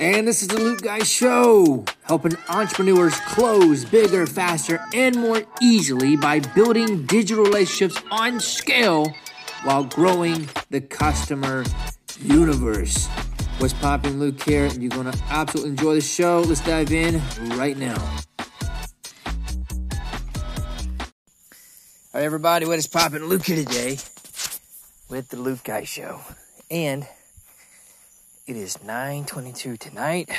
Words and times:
And 0.00 0.28
this 0.28 0.42
is 0.42 0.48
the 0.48 0.60
Luke 0.60 0.82
Guy 0.82 1.00
Show, 1.00 1.84
helping 2.04 2.36
entrepreneurs 2.48 3.18
close 3.26 3.84
bigger, 3.84 4.28
faster, 4.28 4.80
and 4.94 5.16
more 5.16 5.42
easily 5.60 6.14
by 6.16 6.38
building 6.38 7.04
digital 7.04 7.42
relationships 7.42 8.00
on 8.12 8.38
scale 8.38 9.12
while 9.64 9.82
growing 9.82 10.48
the 10.70 10.80
customer 10.80 11.64
universe. 12.20 13.08
What's 13.58 13.74
popping, 13.74 14.20
Luke 14.20 14.40
here? 14.40 14.68
You're 14.68 14.90
gonna 14.90 15.14
absolutely 15.30 15.70
enjoy 15.70 15.94
the 15.96 16.00
show. 16.00 16.42
Let's 16.46 16.60
dive 16.60 16.92
in 16.92 17.20
right 17.56 17.76
now. 17.76 17.98
Right, 22.14 22.22
everybody, 22.22 22.66
what 22.66 22.78
is 22.78 22.86
popping? 22.86 23.24
Luke 23.24 23.44
here 23.44 23.64
today 23.64 23.98
with 25.08 25.28
the 25.30 25.38
Luke 25.38 25.64
Guy 25.64 25.82
Show, 25.82 26.20
and 26.70 27.04
it 28.48 28.56
is 28.56 28.78
9:22 28.82 29.76
tonight 29.78 30.30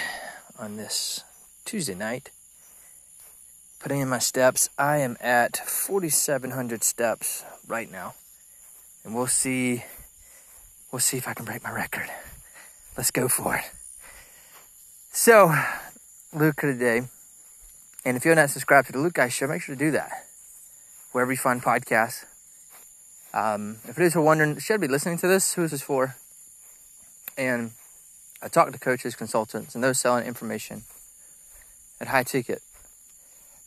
on 0.58 0.78
this 0.78 1.24
Tuesday 1.64 1.94
night. 1.94 2.32
Putting 3.80 4.00
in 4.00 4.10
my 4.10 4.18
steps, 4.18 4.68
I 4.80 4.98
am 4.98 5.16
at 5.22 5.58
4,700 5.58 6.84
steps 6.84 7.44
right 7.68 7.90
now, 7.92 8.16
and 9.04 9.14
we'll 9.14 9.28
see. 9.28 9.86
We'll 10.92 11.02
see 11.02 11.18
if 11.18 11.28
I 11.28 11.36
can 11.36 11.46
break 11.46 11.64
my 11.64 11.70
record. 11.70 12.10
Let's 12.98 13.12
go 13.12 13.28
for 13.28 13.58
it. 13.58 13.66
So, 15.12 15.54
Luke 16.34 16.56
today, 16.56 17.04
and 18.04 18.18
if 18.18 18.26
you're 18.26 18.34
not 18.34 18.50
subscribed 18.50 18.88
to 18.88 18.94
the 18.94 19.00
Luke 19.00 19.14
Guy 19.14 19.30
Show, 19.30 19.46
make 19.46 19.62
sure 19.62 19.76
to 19.76 19.80
do 19.80 19.92
that 19.92 20.26
wherever 21.12 21.32
you 21.32 21.38
find 21.38 21.62
podcasts. 21.62 22.26
Um, 23.36 23.78
if 23.88 24.00
it 24.00 24.04
is 24.04 24.14
for 24.14 24.22
wondering, 24.22 24.58
should 24.58 24.74
I 24.74 24.78
be 24.78 24.88
listening 24.88 25.20
to 25.20 25.28
this? 25.28 25.54
Who 25.54 25.64
is 25.64 25.70
this 25.70 25.84
for? 25.84 26.16
And 27.38 27.72
I 28.42 28.48
talk 28.48 28.72
to 28.72 28.80
coaches, 28.80 29.16
consultants, 29.16 29.76
and 29.76 29.84
those 29.84 30.00
selling 30.00 30.26
information 30.26 30.84
at 32.00 32.08
high 32.08 32.24
ticket. 32.24 32.62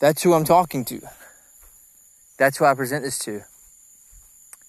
That's 0.00 0.22
who 0.22 0.32
I'm 0.32 0.44
talking 0.44 0.84
to. 0.86 1.00
That's 2.38 2.56
who 2.56 2.64
I 2.64 2.74
present 2.74 3.04
this 3.04 3.18
to. 3.20 3.42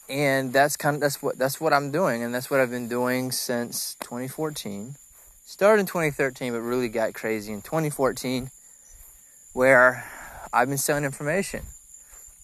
And 0.10 0.52
that's 0.52 0.76
kind 0.76 0.96
of 0.96 1.02
that's 1.02 1.24
what 1.24 1.38
that's 1.38 1.62
what 1.62 1.72
I'm 1.72 1.90
doing, 1.90 2.22
and 2.22 2.36
that's 2.36 2.52
what 2.52 2.60
I've 2.60 2.70
been 2.70 2.90
doing 2.90 3.32
since 3.32 3.96
2014. 4.02 4.96
Started 5.46 5.80
in 5.80 5.86
2013, 5.86 6.52
but 6.52 6.60
really 6.60 6.90
got 6.90 7.14
crazy 7.14 7.54
in 7.54 7.62
2014, 7.62 8.52
where 9.54 10.04
I've 10.52 10.68
been 10.68 10.78
selling 10.78 11.06
information, 11.06 11.62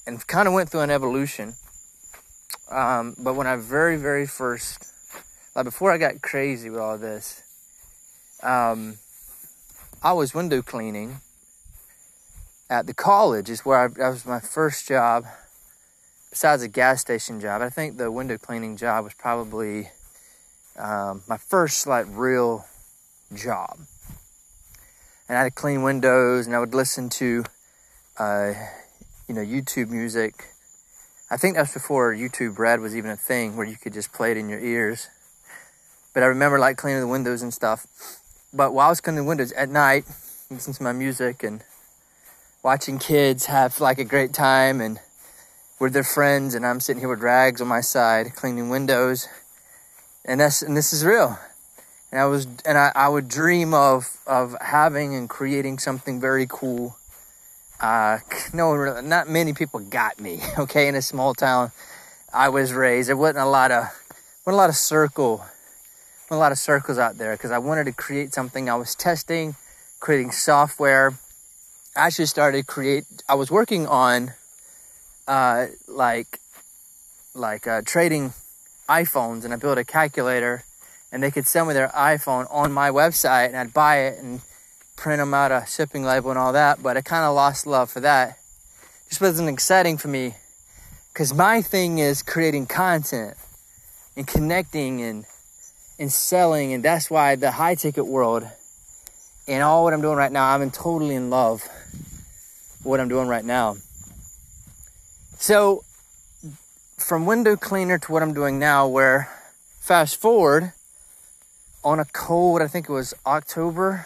and 0.07 0.25
kind 0.25 0.47
of 0.47 0.53
went 0.53 0.69
through 0.69 0.81
an 0.81 0.89
evolution. 0.89 1.55
Um, 2.71 3.15
but 3.19 3.35
when 3.35 3.45
I 3.45 3.57
very 3.57 3.97
very 3.97 4.25
first, 4.25 4.85
like 5.55 5.65
before 5.65 5.91
I 5.91 5.97
got 5.97 6.21
crazy 6.21 6.69
with 6.69 6.79
all 6.79 6.97
this, 6.97 7.43
um, 8.43 8.97
I 10.01 10.13
was 10.13 10.33
window 10.33 10.61
cleaning 10.61 11.19
at 12.69 12.87
the 12.87 12.93
college. 12.93 13.49
Is 13.49 13.65
where 13.65 13.79
I, 13.79 13.87
that 13.87 14.09
was 14.09 14.25
my 14.25 14.39
first 14.39 14.87
job, 14.87 15.25
besides 16.29 16.63
a 16.63 16.67
gas 16.67 17.01
station 17.01 17.39
job. 17.39 17.61
I 17.61 17.69
think 17.69 17.97
the 17.97 18.11
window 18.11 18.37
cleaning 18.37 18.77
job 18.77 19.03
was 19.03 19.13
probably 19.13 19.89
um, 20.77 21.23
my 21.27 21.37
first 21.37 21.85
like 21.85 22.05
real 22.09 22.65
job. 23.33 23.79
And 25.27 25.37
I 25.37 25.43
had 25.43 25.49
to 25.49 25.51
clean 25.51 25.83
windows, 25.83 26.47
and 26.47 26.55
I 26.55 26.59
would 26.59 26.73
listen 26.73 27.09
to, 27.09 27.43
uh, 28.17 28.53
you 29.27 29.35
know, 29.35 29.41
YouTube 29.41 29.89
music. 29.89 30.45
I 31.29 31.37
think 31.37 31.55
that's 31.55 31.73
before 31.73 32.15
YouTube 32.15 32.57
Red 32.57 32.79
was 32.79 32.95
even 32.95 33.11
a 33.11 33.15
thing, 33.15 33.55
where 33.55 33.67
you 33.67 33.75
could 33.75 33.93
just 33.93 34.11
play 34.11 34.31
it 34.31 34.37
in 34.37 34.49
your 34.49 34.59
ears. 34.59 35.07
But 36.13 36.23
I 36.23 36.25
remember 36.27 36.57
like 36.57 36.77
cleaning 36.77 37.01
the 37.01 37.07
windows 37.07 37.43
and 37.43 37.53
stuff 37.53 37.85
but 38.53 38.73
while 38.73 38.87
I 38.87 38.89
was 38.89 39.01
cleaning 39.01 39.25
windows 39.25 39.51
at 39.53 39.69
night, 39.69 40.05
listening 40.49 40.73
to 40.75 40.83
my 40.83 40.93
music 40.93 41.43
and 41.43 41.63
watching 42.63 42.99
kids 42.99 43.45
have 43.45 43.79
like 43.79 43.99
a 43.99 44.03
great 44.03 44.33
time 44.33 44.81
and 44.81 44.99
with 45.79 45.93
their 45.93 46.03
friends, 46.03 46.55
and 46.55 46.65
I'm 46.65 46.79
sitting 46.79 46.99
here 46.99 47.09
with 47.09 47.21
rags 47.21 47.61
on 47.61 47.67
my 47.67 47.81
side 47.81 48.35
cleaning 48.35 48.69
windows, 48.69 49.27
and 50.25 50.41
that's 50.41 50.61
and 50.61 50.75
this 50.75 50.91
is 50.91 51.05
real. 51.05 51.39
And 52.11 52.19
I 52.19 52.25
was 52.25 52.47
and 52.65 52.77
I, 52.77 52.91
I 52.95 53.07
would 53.07 53.27
dream 53.27 53.73
of 53.73 54.17
of 54.27 54.55
having 54.59 55.15
and 55.15 55.29
creating 55.29 55.79
something 55.79 56.19
very 56.19 56.47
cool. 56.49 56.97
Uh, 57.79 58.19
no, 58.51 58.99
not 58.99 59.29
many 59.29 59.53
people 59.53 59.79
got 59.79 60.19
me. 60.19 60.41
Okay, 60.59 60.89
in 60.89 60.95
a 60.95 61.01
small 61.01 61.33
town, 61.33 61.71
I 62.33 62.49
was 62.49 62.73
raised. 62.73 63.07
There 63.07 63.15
wasn't 63.15 63.39
a 63.39 63.45
lot 63.45 63.71
of 63.71 63.83
wasn't 64.45 64.55
a 64.55 64.57
lot 64.57 64.69
of 64.69 64.75
circle 64.75 65.45
a 66.31 66.37
lot 66.37 66.51
of 66.51 66.57
circles 66.57 66.97
out 66.97 67.17
there 67.17 67.33
because 67.33 67.51
I 67.51 67.57
wanted 67.57 67.85
to 67.85 67.91
create 67.91 68.33
something. 68.33 68.69
I 68.69 68.75
was 68.75 68.95
testing, 68.95 69.55
creating 69.99 70.31
software. 70.31 71.13
I 71.95 72.07
actually 72.07 72.27
started 72.27 72.67
create. 72.67 73.05
I 73.27 73.35
was 73.35 73.49
working 73.49 73.87
on, 73.87 74.33
uh, 75.27 75.67
like, 75.87 76.39
like 77.33 77.67
uh, 77.67 77.81
trading 77.85 78.33
iPhones, 78.87 79.43
and 79.43 79.53
I 79.53 79.57
built 79.57 79.77
a 79.77 79.83
calculator, 79.83 80.63
and 81.11 81.23
they 81.23 81.31
could 81.31 81.47
sell 81.47 81.65
me 81.65 81.73
their 81.73 81.89
iPhone 81.89 82.47
on 82.51 82.71
my 82.71 82.89
website, 82.89 83.47
and 83.47 83.57
I'd 83.57 83.73
buy 83.73 84.01
it 84.01 84.19
and 84.19 84.41
print 84.95 85.19
them 85.19 85.33
out 85.33 85.51
a 85.51 85.65
shipping 85.67 86.03
label 86.03 86.29
and 86.29 86.39
all 86.39 86.53
that. 86.53 86.83
But 86.83 86.97
I 86.97 87.01
kind 87.01 87.25
of 87.25 87.33
lost 87.33 87.65
love 87.65 87.89
for 87.89 88.01
that. 88.01 88.37
It 89.05 89.09
just 89.09 89.21
wasn't 89.21 89.49
exciting 89.49 89.97
for 89.97 90.09
me 90.09 90.35
because 91.11 91.33
my 91.33 91.61
thing 91.61 91.97
is 91.97 92.21
creating 92.21 92.67
content 92.67 93.35
and 94.15 94.27
connecting 94.27 95.01
and 95.01 95.25
and 95.99 96.11
selling, 96.11 96.73
and 96.73 96.83
that's 96.83 97.11
why 97.11 97.35
the 97.35 97.51
high 97.51 97.75
ticket 97.75 98.07
world 98.07 98.47
and 99.49 99.61
all 99.61 99.83
what 99.83 99.93
I'm 99.93 100.01
doing 100.01 100.15
right 100.15 100.31
now, 100.31 100.47
I'm 100.47 100.61
in 100.61 100.71
totally 100.71 101.15
in 101.15 101.29
love 101.29 101.67
what 102.83 102.99
I'm 102.99 103.09
doing 103.09 103.27
right 103.27 103.43
now. 103.43 103.75
So, 105.37 105.83
from 106.97 107.25
window 107.25 107.55
cleaner 107.55 107.97
to 107.97 108.11
what 108.11 108.21
I'm 108.21 108.33
doing 108.33 108.59
now, 108.59 108.87
where 108.87 109.29
fast 109.81 110.17
forward 110.17 110.73
on 111.83 111.99
a 111.99 112.05
cold, 112.05 112.61
I 112.61 112.67
think 112.67 112.87
it 112.87 112.93
was 112.93 113.13
October, 113.25 114.05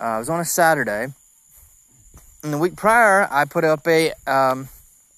uh, 0.00 0.14
it 0.16 0.18
was 0.20 0.30
on 0.30 0.40
a 0.40 0.44
Saturday. 0.44 1.08
And 2.44 2.52
the 2.52 2.58
week 2.58 2.76
prior, 2.76 3.28
I 3.30 3.44
put 3.44 3.64
up 3.64 3.86
a 3.86 4.12
um, 4.26 4.68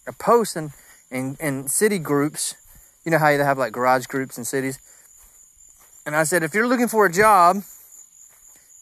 a 0.07 0.13
post 0.13 0.57
in, 0.57 0.73
in, 1.11 1.37
in 1.39 1.69
city 1.69 1.99
groups. 1.99 2.55
You 3.05 3.11
know 3.11 3.19
how 3.19 3.29
you 3.29 3.39
have 3.41 3.59
like 3.59 3.73
garage 3.73 4.07
groups 4.07 4.39
in 4.39 4.45
cities 4.45 4.79
and 6.07 6.15
I 6.15 6.25
said, 6.25 6.43
if 6.43 6.53
you're 6.53 6.67
looking 6.67 6.89
for 6.89 7.07
a 7.07 7.13
job, 7.13 7.63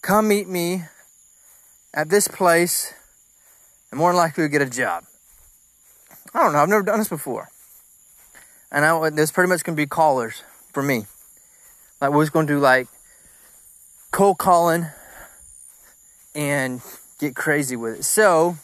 come 0.03 0.29
meet 0.29 0.49
me 0.49 0.85
at 1.95 2.09
this 2.09 2.27
place, 2.27 2.93
and 3.91 3.99
more 3.99 4.11
than 4.11 4.17
likely 4.17 4.43
you'll 4.43 4.51
get 4.51 4.63
a 4.63 4.71
job. 4.71 5.05
I 6.35 6.43
don't 6.43 6.53
know. 6.53 6.59
I've 6.59 6.69
never 6.69 6.83
done 6.83 6.99
this 6.99 7.09
before. 7.09 7.49
And 8.73 8.85
I, 8.85 9.11
this 9.11 9.31
pretty 9.31 9.49
much 9.49 9.63
going 9.63 9.77
to 9.77 9.81
be 9.81 9.87
callers 9.87 10.43
for 10.73 10.83
me. 10.83 11.07
Like, 12.01 12.11
we're 12.11 12.23
just 12.23 12.33
going 12.33 12.47
to 12.47 12.55
do 12.55 12.59
like 12.59 12.89
cold 14.11 14.39
calling 14.39 14.87
and 16.35 16.81
get 17.21 17.37
crazy 17.37 17.77
with 17.77 18.01
it. 18.01 18.03
So, 18.05 18.57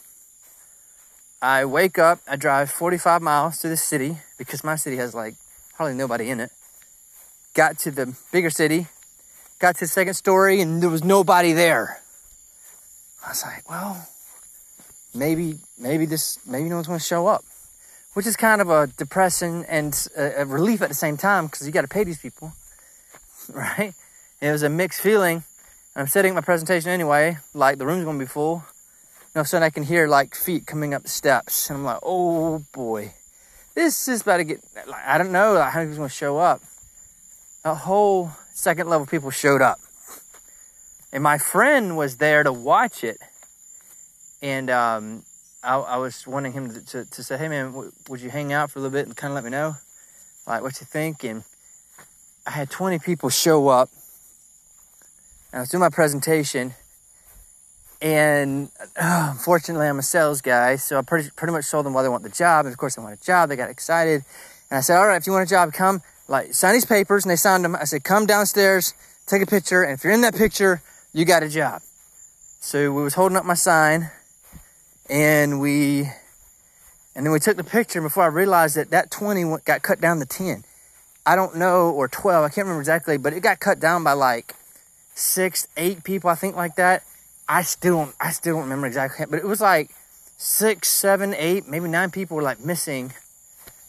I 1.41 1.63
wake 1.63 1.97
up, 1.97 2.19
I 2.27 2.35
drive 2.35 2.69
45 2.71 3.21
miles 3.21 3.59
to 3.59 3.69
the 3.69 3.77
city 3.77 4.17
because 4.37 4.63
my 4.63 4.75
city 4.75 4.97
has 4.97 5.15
like 5.15 5.35
hardly 5.75 5.95
nobody 5.95 6.29
in 6.29 6.41
it 6.41 6.51
got 7.53 7.79
to 7.79 7.91
the 7.91 8.15
bigger 8.31 8.49
city, 8.49 8.87
got 9.59 9.75
to 9.75 9.81
the 9.81 9.87
second 9.87 10.13
story, 10.13 10.61
and 10.61 10.81
there 10.81 10.89
was 10.89 11.03
nobody 11.03 11.53
there. 11.53 12.01
I 13.25 13.29
was 13.29 13.43
like, 13.43 13.69
well, 13.69 14.07
maybe, 15.13 15.59
maybe 15.77 16.05
this, 16.05 16.39
maybe 16.47 16.69
no 16.69 16.75
one's 16.75 16.87
going 16.87 16.99
to 16.99 17.05
show 17.05 17.27
up, 17.27 17.43
which 18.13 18.25
is 18.25 18.37
kind 18.37 18.61
of 18.61 18.69
a 18.69 18.87
depressing 18.87 19.65
and 19.67 20.07
a 20.15 20.45
relief 20.45 20.81
at 20.81 20.89
the 20.89 20.95
same 20.95 21.17
time 21.17 21.47
because 21.47 21.65
you 21.65 21.73
got 21.73 21.81
to 21.81 21.87
pay 21.87 22.03
these 22.03 22.19
people, 22.19 22.53
right? 23.53 23.93
It 24.41 24.51
was 24.51 24.63
a 24.63 24.69
mixed 24.69 25.01
feeling. 25.01 25.43
I'm 25.95 26.07
setting 26.07 26.33
my 26.33 26.41
presentation 26.41 26.91
anyway, 26.91 27.37
like 27.53 27.77
the 27.77 27.85
room's 27.85 28.05
going 28.05 28.19
to 28.19 28.25
be 28.25 28.29
full. 28.29 28.63
And 29.33 29.35
all 29.35 29.41
of 29.41 29.45
a 29.45 29.49
sudden, 29.49 29.65
I 29.65 29.69
can 29.69 29.83
hear 29.83 30.07
like 30.07 30.33
feet 30.33 30.65
coming 30.65 30.93
up 30.93 31.03
the 31.03 31.09
steps, 31.09 31.69
and 31.69 31.79
I'm 31.79 31.83
like, 31.83 31.99
oh 32.03 32.63
boy, 32.73 33.13
this 33.75 34.07
is 34.07 34.21
about 34.21 34.37
to 34.37 34.43
get. 34.43 34.63
Like, 34.87 35.05
I 35.05 35.17
don't 35.17 35.31
know 35.31 35.53
like, 35.53 35.73
how 35.73 35.85
he's 35.85 35.97
going 35.97 36.09
to 36.09 36.15
show 36.15 36.37
up 36.37 36.61
a 37.69 37.75
whole 37.75 38.31
second 38.53 38.89
level 38.89 39.05
people 39.05 39.31
showed 39.31 39.61
up. 39.61 39.79
And 41.11 41.23
my 41.23 41.37
friend 41.37 41.97
was 41.97 42.17
there 42.17 42.43
to 42.43 42.51
watch 42.51 43.03
it. 43.03 43.17
And 44.41 44.69
um, 44.69 45.23
I, 45.63 45.75
I, 45.75 45.97
was 45.97 46.25
wanting 46.27 46.53
him 46.53 46.69
to, 46.69 46.85
to, 46.85 47.05
to, 47.05 47.23
say, 47.23 47.37
hey 47.37 47.47
man, 47.47 47.67
w- 47.67 47.91
would 48.07 48.21
you 48.21 48.29
hang 48.29 48.53
out 48.53 48.71
for 48.71 48.79
a 48.79 48.81
little 48.81 48.97
bit 48.97 49.05
and 49.07 49.15
kind 49.15 49.31
of 49.31 49.35
let 49.35 49.43
me 49.43 49.49
know? 49.49 49.75
Like, 50.47 50.61
what 50.61 50.79
you 50.79 50.85
think? 50.85 51.23
And 51.23 51.43
I 52.47 52.51
had 52.51 52.69
20 52.69 52.99
people 52.99 53.29
show 53.29 53.67
up. 53.67 53.89
I 55.51 55.59
was 55.59 55.69
doing 55.69 55.81
my 55.81 55.89
presentation. 55.89 56.73
And 58.01 58.69
uh, 58.99 59.29
unfortunately, 59.31 59.87
I'm 59.87 59.99
a 59.99 60.03
sales 60.03 60.41
guy. 60.41 60.77
So 60.77 60.97
I 60.97 61.01
pretty, 61.01 61.29
pretty 61.35 61.51
much 61.51 61.69
told 61.69 61.85
them 61.85 61.93
why 61.93 62.03
they 62.03 62.09
want 62.09 62.23
the 62.23 62.29
job. 62.29 62.65
And 62.65 62.73
of 62.73 62.77
course, 62.77 62.95
they 62.95 63.01
want 63.01 63.19
a 63.19 63.23
job. 63.23 63.49
They 63.49 63.55
got 63.55 63.69
excited. 63.69 64.23
And 64.71 64.77
I 64.77 64.81
said, 64.81 64.97
all 64.97 65.07
right, 65.07 65.17
if 65.17 65.27
you 65.27 65.33
want 65.33 65.47
a 65.47 65.49
job, 65.49 65.73
come 65.73 66.01
like 66.29 66.53
sign 66.53 66.73
these 66.73 66.85
papers 66.85 67.25
and 67.25 67.31
they 67.31 67.35
signed 67.35 67.65
them. 67.65 67.75
I 67.75 67.83
said, 67.83 68.03
come 68.03 68.25
downstairs 68.25 68.93
take 69.29 69.41
a 69.43 69.45
picture, 69.45 69.83
and 69.83 69.93
if 69.93 70.03
you're 70.03 70.11
in 70.11 70.21
that 70.21 70.35
picture, 70.35 70.81
you 71.13 71.23
got 71.23 71.43
a 71.43 71.49
job. 71.49 71.81
So 72.59 72.91
we 72.91 73.03
was 73.03 73.13
holding 73.13 73.37
up 73.37 73.45
my 73.45 73.53
sign, 73.53 74.09
and 75.09 75.61
we, 75.61 76.09
and 77.15 77.25
then 77.25 77.31
we 77.31 77.39
took 77.39 77.55
the 77.55 77.63
picture. 77.63 78.01
Before 78.01 78.23
I 78.23 78.27
realized 78.27 78.75
that 78.75 78.89
that 78.89 79.11
20 79.11 79.57
got 79.65 79.81
cut 79.81 80.01
down 80.01 80.19
to 80.19 80.25
10. 80.25 80.63
I 81.25 81.35
don't 81.35 81.57
know, 81.57 81.91
or 81.91 82.07
12. 82.07 82.43
I 82.43 82.47
can't 82.47 82.65
remember 82.65 82.81
exactly, 82.81 83.17
but 83.17 83.33
it 83.33 83.41
got 83.41 83.59
cut 83.59 83.79
down 83.79 84.03
by 84.03 84.13
like 84.13 84.55
six, 85.13 85.67
eight 85.77 86.03
people, 86.03 86.29
I 86.29 86.35
think, 86.35 86.55
like 86.55 86.75
that. 86.75 87.03
I 87.47 87.61
still 87.61 87.97
don't, 87.97 88.15
I 88.19 88.31
still 88.31 88.55
don't 88.55 88.63
remember 88.63 88.87
exactly, 88.87 89.25
but 89.29 89.39
it 89.39 89.45
was 89.45 89.61
like 89.61 89.91
six, 90.37 90.87
seven, 90.87 91.33
eight, 91.35 91.67
maybe 91.67 91.87
nine 91.87 92.11
people 92.11 92.37
were 92.37 92.43
like 92.43 92.59
missing, 92.59 93.13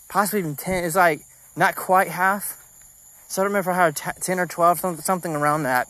possibly 0.09 0.41
even 0.41 0.57
10. 0.57 0.85
It's 0.85 0.97
like 0.97 1.25
not 1.57 1.77
quite 1.77 2.09
half. 2.09 2.57
So 3.29 3.43
I 3.43 3.45
don't 3.45 3.53
remember 3.53 3.73
how 3.73 3.91
10 3.91 4.41
or 4.41 4.47
12, 4.47 5.05
something 5.05 5.37
around 5.37 5.63
that. 5.63 5.89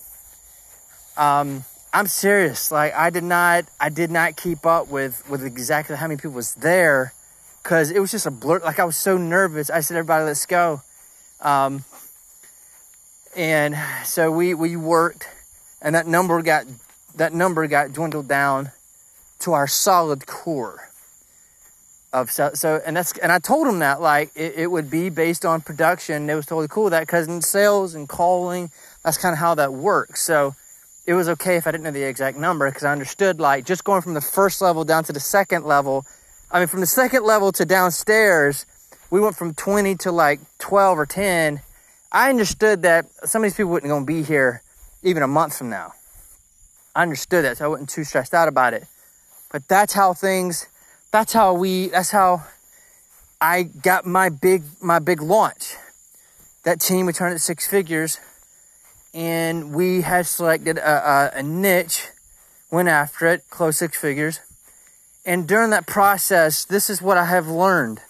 Um, 1.16 1.64
I'm 1.92 2.06
serious. 2.06 2.70
Like 2.70 2.94
I 2.94 3.10
did 3.10 3.24
not, 3.24 3.64
I 3.80 3.88
did 3.88 4.10
not 4.10 4.36
keep 4.36 4.66
up 4.66 4.88
with, 4.88 5.28
with 5.28 5.44
exactly 5.44 5.96
how 5.96 6.06
many 6.06 6.16
people 6.16 6.32
was 6.32 6.54
there 6.54 7.12
because 7.62 7.90
it 7.90 7.98
was 7.98 8.10
just 8.10 8.26
a 8.26 8.30
blur. 8.30 8.60
Like 8.60 8.78
I 8.78 8.84
was 8.84 8.96
so 8.96 9.16
nervous. 9.16 9.70
I 9.70 9.80
said, 9.80 9.96
everybody, 9.96 10.24
let's 10.24 10.46
go. 10.46 10.82
Um, 11.40 11.84
and 13.36 13.76
so 14.04 14.30
we, 14.30 14.54
we 14.54 14.76
worked 14.76 15.28
and 15.80 15.94
that 15.94 16.06
number 16.06 16.42
got, 16.42 16.66
that 17.16 17.32
number 17.32 17.66
got 17.66 17.92
dwindled 17.92 18.28
down 18.28 18.72
to 19.40 19.54
our 19.54 19.66
solid 19.66 20.26
core 20.26 20.89
of 22.12 22.30
so, 22.30 22.50
so 22.54 22.80
and 22.84 22.96
that's 22.96 23.16
and 23.18 23.30
I 23.30 23.38
told 23.38 23.66
him 23.66 23.78
that 23.80 24.00
like 24.00 24.30
it, 24.34 24.54
it 24.56 24.66
would 24.70 24.90
be 24.90 25.10
based 25.10 25.44
on 25.44 25.60
production. 25.60 26.28
It 26.28 26.34
was 26.34 26.46
totally 26.46 26.68
cool 26.68 26.90
that 26.90 27.00
because 27.00 27.28
in 27.28 27.40
sales 27.40 27.94
and 27.94 28.08
calling, 28.08 28.70
that's 29.04 29.16
kind 29.16 29.32
of 29.32 29.38
how 29.38 29.54
that 29.54 29.72
works. 29.72 30.22
So 30.22 30.54
it 31.06 31.14
was 31.14 31.28
okay 31.28 31.56
if 31.56 31.66
I 31.66 31.70
didn't 31.70 31.84
know 31.84 31.90
the 31.90 32.02
exact 32.02 32.36
number 32.36 32.68
because 32.68 32.84
I 32.84 32.92
understood 32.92 33.40
like 33.40 33.64
just 33.64 33.84
going 33.84 34.02
from 34.02 34.14
the 34.14 34.20
first 34.20 34.60
level 34.60 34.84
down 34.84 35.04
to 35.04 35.12
the 35.12 35.20
second 35.20 35.64
level. 35.64 36.04
I 36.50 36.58
mean, 36.58 36.68
from 36.68 36.80
the 36.80 36.86
second 36.86 37.24
level 37.24 37.52
to 37.52 37.64
downstairs, 37.64 38.66
we 39.10 39.20
went 39.20 39.36
from 39.36 39.54
20 39.54 39.96
to 39.96 40.12
like 40.12 40.40
12 40.58 40.98
or 40.98 41.06
10. 41.06 41.60
I 42.12 42.28
understood 42.28 42.82
that 42.82 43.06
some 43.24 43.42
of 43.42 43.46
these 43.46 43.54
people 43.54 43.70
weren't 43.70 43.84
going 43.84 44.02
to 44.02 44.06
be 44.06 44.22
here 44.22 44.62
even 45.02 45.22
a 45.22 45.28
month 45.28 45.56
from 45.56 45.70
now. 45.70 45.92
I 46.94 47.02
understood 47.02 47.44
that, 47.44 47.58
so 47.58 47.64
I 47.64 47.68
wasn't 47.68 47.88
too 47.88 48.04
stressed 48.04 48.34
out 48.34 48.48
about 48.48 48.74
it. 48.74 48.86
But 49.52 49.66
that's 49.68 49.92
how 49.92 50.12
things, 50.12 50.66
that's 51.10 51.32
how 51.32 51.54
we, 51.54 51.88
that's 51.88 52.10
how 52.10 52.44
I 53.40 53.64
got 53.64 54.06
my 54.06 54.28
big, 54.28 54.64
my 54.80 54.98
big 54.98 55.22
launch. 55.22 55.76
That 56.64 56.80
team, 56.80 57.06
we 57.06 57.12
turned 57.12 57.34
at 57.34 57.40
six 57.40 57.66
figures 57.66 58.20
and 59.12 59.74
we 59.74 60.02
had 60.02 60.26
selected 60.26 60.78
a, 60.78 61.10
a, 61.34 61.38
a 61.38 61.42
niche, 61.42 62.08
went 62.70 62.88
after 62.88 63.26
it, 63.26 63.44
close 63.50 63.78
six 63.78 63.98
figures. 63.98 64.40
And 65.24 65.46
during 65.46 65.70
that 65.70 65.86
process, 65.86 66.64
this 66.64 66.88
is 66.88 67.02
what 67.02 67.16
I 67.16 67.26
have 67.26 67.48
learned 67.48 68.00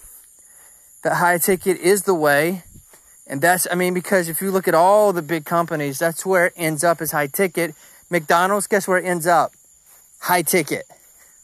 that 1.03 1.15
high 1.15 1.37
ticket 1.37 1.77
is 1.77 2.03
the 2.03 2.13
way. 2.13 2.63
And 3.27 3.41
that's, 3.41 3.65
I 3.71 3.75
mean, 3.75 3.93
because 3.93 4.29
if 4.29 4.41
you 4.41 4.51
look 4.51 4.67
at 4.67 4.75
all 4.75 5.13
the 5.13 5.21
big 5.21 5.45
companies, 5.45 5.99
that's 5.99 6.25
where 6.25 6.47
it 6.47 6.53
ends 6.55 6.83
up 6.83 7.01
is 7.01 7.11
high 7.11 7.27
ticket. 7.27 7.73
McDonald's, 8.09 8.67
guess 8.67 8.87
where 8.87 8.97
it 8.97 9.05
ends 9.05 9.25
up? 9.25 9.53
High 10.19 10.41
ticket. 10.41 10.85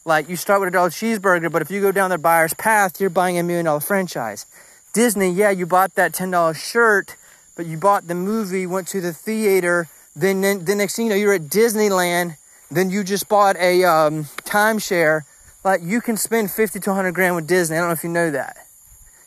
Like 0.07 0.29
you 0.29 0.37
start 0.37 0.61
with 0.61 0.69
a 0.69 0.71
dollar 0.71 0.89
cheeseburger, 0.89 1.51
but 1.51 1.61
if 1.61 1.69
you 1.69 1.81
go 1.81 1.91
down 1.91 2.09
their 2.09 2.17
buyer's 2.17 2.53
path, 2.53 3.01
you're 3.01 3.09
buying 3.09 3.37
a 3.37 3.43
million 3.43 3.65
dollar 3.65 3.81
franchise. 3.81 4.45
Disney, 4.93 5.29
yeah, 5.29 5.49
you 5.49 5.65
bought 5.65 5.95
that 5.95 6.13
$10 6.13 6.55
shirt, 6.55 7.17
but 7.57 7.65
you 7.65 7.77
bought 7.77 8.07
the 8.07 8.15
movie, 8.15 8.65
went 8.65 8.87
to 8.87 9.01
the 9.01 9.11
theater, 9.11 9.89
then, 10.15 10.63
the 10.63 10.75
next 10.75 10.95
thing 10.95 11.07
you 11.07 11.09
know, 11.09 11.17
you're 11.17 11.33
at 11.33 11.41
Disneyland, 11.41 12.37
then 12.71 12.89
you 12.89 13.03
just 13.03 13.27
bought 13.27 13.57
a 13.57 13.83
um, 13.83 14.23
timeshare. 14.45 15.23
Like 15.65 15.81
you 15.83 15.99
can 15.99 16.15
spend 16.15 16.51
50 16.51 16.79
to 16.79 16.89
100 16.91 17.13
grand 17.13 17.35
with 17.35 17.45
Disney. 17.45 17.75
I 17.75 17.81
don't 17.81 17.89
know 17.89 17.93
if 17.93 18.03
you 18.05 18.09
know 18.09 18.31
that. 18.31 18.65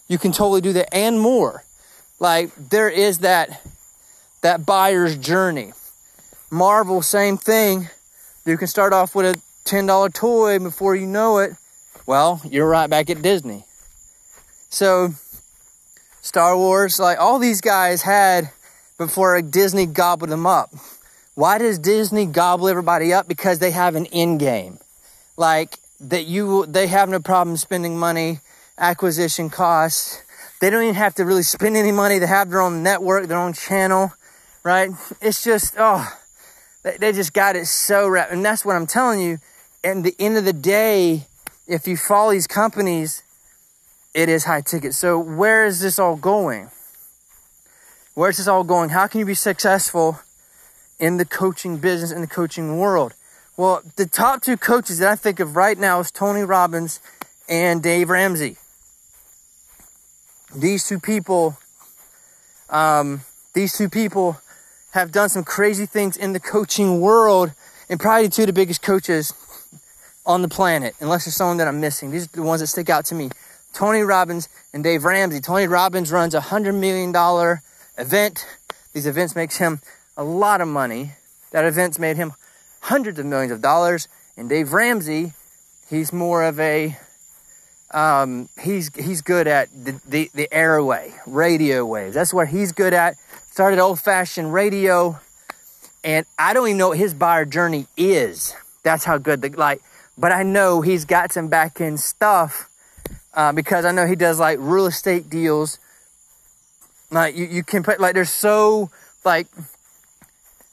You 0.08 0.16
can 0.16 0.32
totally 0.32 0.62
do 0.62 0.72
that 0.72 0.94
and 0.94 1.20
more. 1.20 1.62
Like 2.18 2.54
there 2.56 2.88
is 2.88 3.18
that 3.18 3.62
that 4.40 4.64
buyer's 4.64 5.18
journey. 5.18 5.74
Marvel, 6.50 7.02
same 7.02 7.36
thing. 7.36 7.90
You 8.46 8.56
can 8.56 8.66
start 8.66 8.94
off 8.94 9.14
with 9.14 9.36
a 9.36 9.40
$10 9.64 10.12
toy 10.14 10.58
before 10.58 10.96
you 10.96 11.06
know 11.06 11.38
it, 11.38 11.52
well, 12.06 12.40
you're 12.44 12.68
right 12.68 12.88
back 12.88 13.10
at 13.10 13.22
Disney. 13.22 13.64
So, 14.68 15.10
Star 16.20 16.56
Wars, 16.56 16.98
like 16.98 17.18
all 17.18 17.38
these 17.38 17.60
guys 17.60 18.02
had 18.02 18.50
before 18.98 19.40
Disney 19.42 19.86
gobbled 19.86 20.30
them 20.30 20.46
up. 20.46 20.70
Why 21.34 21.58
does 21.58 21.78
Disney 21.78 22.26
gobble 22.26 22.68
everybody 22.68 23.12
up? 23.12 23.26
Because 23.26 23.58
they 23.58 23.70
have 23.70 23.94
an 23.94 24.06
end 24.06 24.40
game. 24.40 24.78
Like 25.36 25.78
that 26.00 26.24
you 26.26 26.66
they 26.66 26.86
have 26.86 27.08
no 27.08 27.20
problem 27.20 27.56
spending 27.56 27.98
money, 27.98 28.40
acquisition 28.78 29.50
costs. 29.50 30.22
They 30.60 30.68
don't 30.68 30.82
even 30.82 30.94
have 30.96 31.14
to 31.14 31.24
really 31.24 31.42
spend 31.42 31.76
any 31.76 31.92
money. 31.92 32.18
They 32.18 32.26
have 32.26 32.50
their 32.50 32.60
own 32.60 32.82
network, 32.82 33.26
their 33.26 33.38
own 33.38 33.54
channel, 33.54 34.12
right? 34.62 34.90
It's 35.22 35.42
just 35.42 35.74
oh, 35.78 36.06
they, 36.82 36.96
they 36.98 37.12
just 37.12 37.32
got 37.32 37.56
it 37.56 37.66
so 37.66 38.08
wrapped. 38.08 38.32
And 38.32 38.44
that's 38.44 38.64
what 38.64 38.76
I'm 38.76 38.86
telling 38.86 39.20
you 39.20 39.38
and 39.82 40.04
the 40.04 40.14
end 40.18 40.36
of 40.36 40.44
the 40.44 40.52
day, 40.52 41.26
if 41.66 41.86
you 41.86 41.96
follow 41.96 42.32
these 42.32 42.46
companies, 42.46 43.22
it 44.14 44.28
is 44.28 44.44
high 44.44 44.60
ticket. 44.60 44.94
So 44.94 45.18
where 45.18 45.64
is 45.64 45.80
this 45.80 45.98
all 45.98 46.16
going? 46.16 46.70
Where 48.14 48.30
is 48.30 48.38
this 48.38 48.48
all 48.48 48.64
going? 48.64 48.90
How 48.90 49.06
can 49.06 49.20
you 49.20 49.26
be 49.26 49.34
successful 49.34 50.20
in 50.98 51.16
the 51.16 51.24
coaching 51.24 51.78
business, 51.78 52.10
in 52.10 52.20
the 52.20 52.26
coaching 52.26 52.76
world? 52.76 53.14
Well, 53.56 53.82
the 53.96 54.06
top 54.06 54.42
two 54.42 54.56
coaches 54.56 54.98
that 54.98 55.10
I 55.10 55.16
think 55.16 55.40
of 55.40 55.56
right 55.56 55.78
now 55.78 56.00
is 56.00 56.10
Tony 56.10 56.42
Robbins 56.42 57.00
and 57.48 57.82
Dave 57.82 58.10
Ramsey. 58.10 58.56
These 60.54 60.88
two 60.88 60.98
people, 60.98 61.58
um, 62.68 63.22
these 63.54 63.76
two 63.76 63.88
people 63.88 64.40
have 64.92 65.12
done 65.12 65.28
some 65.28 65.44
crazy 65.44 65.86
things 65.86 66.16
in 66.16 66.32
the 66.32 66.40
coaching 66.40 67.00
world 67.00 67.52
and 67.90 67.98
probably 67.98 68.28
two 68.28 68.42
of 68.42 68.46
the 68.46 68.52
biggest 68.52 68.82
coaches 68.82 69.34
on 70.24 70.42
the 70.42 70.48
planet, 70.48 70.94
unless 71.00 71.24
there's 71.24 71.34
someone 71.34 71.56
that 71.56 71.66
I'm 71.66 71.80
missing. 71.80 72.12
These 72.12 72.26
are 72.26 72.36
the 72.36 72.42
ones 72.42 72.60
that 72.60 72.68
stick 72.68 72.88
out 72.88 73.04
to 73.06 73.16
me. 73.16 73.30
Tony 73.72 74.02
Robbins 74.02 74.48
and 74.72 74.84
Dave 74.84 75.04
Ramsey. 75.04 75.40
Tony 75.40 75.66
Robbins 75.66 76.12
runs 76.12 76.34
a 76.34 76.40
$100 76.40 76.74
million 76.78 77.12
event. 77.98 78.46
These 78.92 79.06
events 79.06 79.34
makes 79.34 79.56
him 79.56 79.80
a 80.16 80.22
lot 80.22 80.60
of 80.60 80.68
money. 80.68 81.12
That 81.50 81.64
event's 81.64 81.98
made 81.98 82.16
him 82.16 82.32
hundreds 82.82 83.18
of 83.18 83.26
millions 83.26 83.52
of 83.52 83.60
dollars. 83.60 84.06
And 84.36 84.48
Dave 84.48 84.72
Ramsey, 84.72 85.32
he's 85.88 86.12
more 86.12 86.44
of 86.44 86.60
a, 86.60 86.96
um, 87.90 88.48
he's, 88.60 88.94
he's 88.94 89.20
good 89.20 89.48
at 89.48 89.68
the, 89.72 90.00
the, 90.06 90.30
the 90.32 90.52
airway, 90.54 91.12
radio 91.26 91.84
waves. 91.84 92.14
That's 92.14 92.32
what 92.32 92.48
he's 92.48 92.70
good 92.70 92.94
at. 92.94 93.16
Started 93.50 93.80
old 93.80 93.98
fashioned 93.98 94.52
radio. 94.52 95.18
And 96.02 96.26
I 96.38 96.54
don't 96.54 96.66
even 96.68 96.78
know 96.78 96.88
what 96.88 96.98
his 96.98 97.14
buyer 97.14 97.44
journey 97.44 97.86
is. 97.96 98.54
That's 98.82 99.04
how 99.04 99.18
good 99.18 99.42
the, 99.42 99.50
like, 99.50 99.82
but 100.16 100.32
I 100.32 100.42
know 100.42 100.80
he's 100.80 101.04
got 101.04 101.32
some 101.32 101.48
back 101.48 101.80
end 101.80 102.00
stuff 102.00 102.68
uh, 103.34 103.52
because 103.52 103.84
I 103.84 103.92
know 103.92 104.06
he 104.06 104.16
does 104.16 104.38
like 104.38 104.58
real 104.60 104.86
estate 104.86 105.28
deals. 105.28 105.78
Like 107.10 107.36
you, 107.36 107.46
you 107.46 107.62
can 107.62 107.82
put 107.82 108.00
like 108.00 108.14
there's 108.14 108.30
so 108.30 108.90
like, 109.24 109.46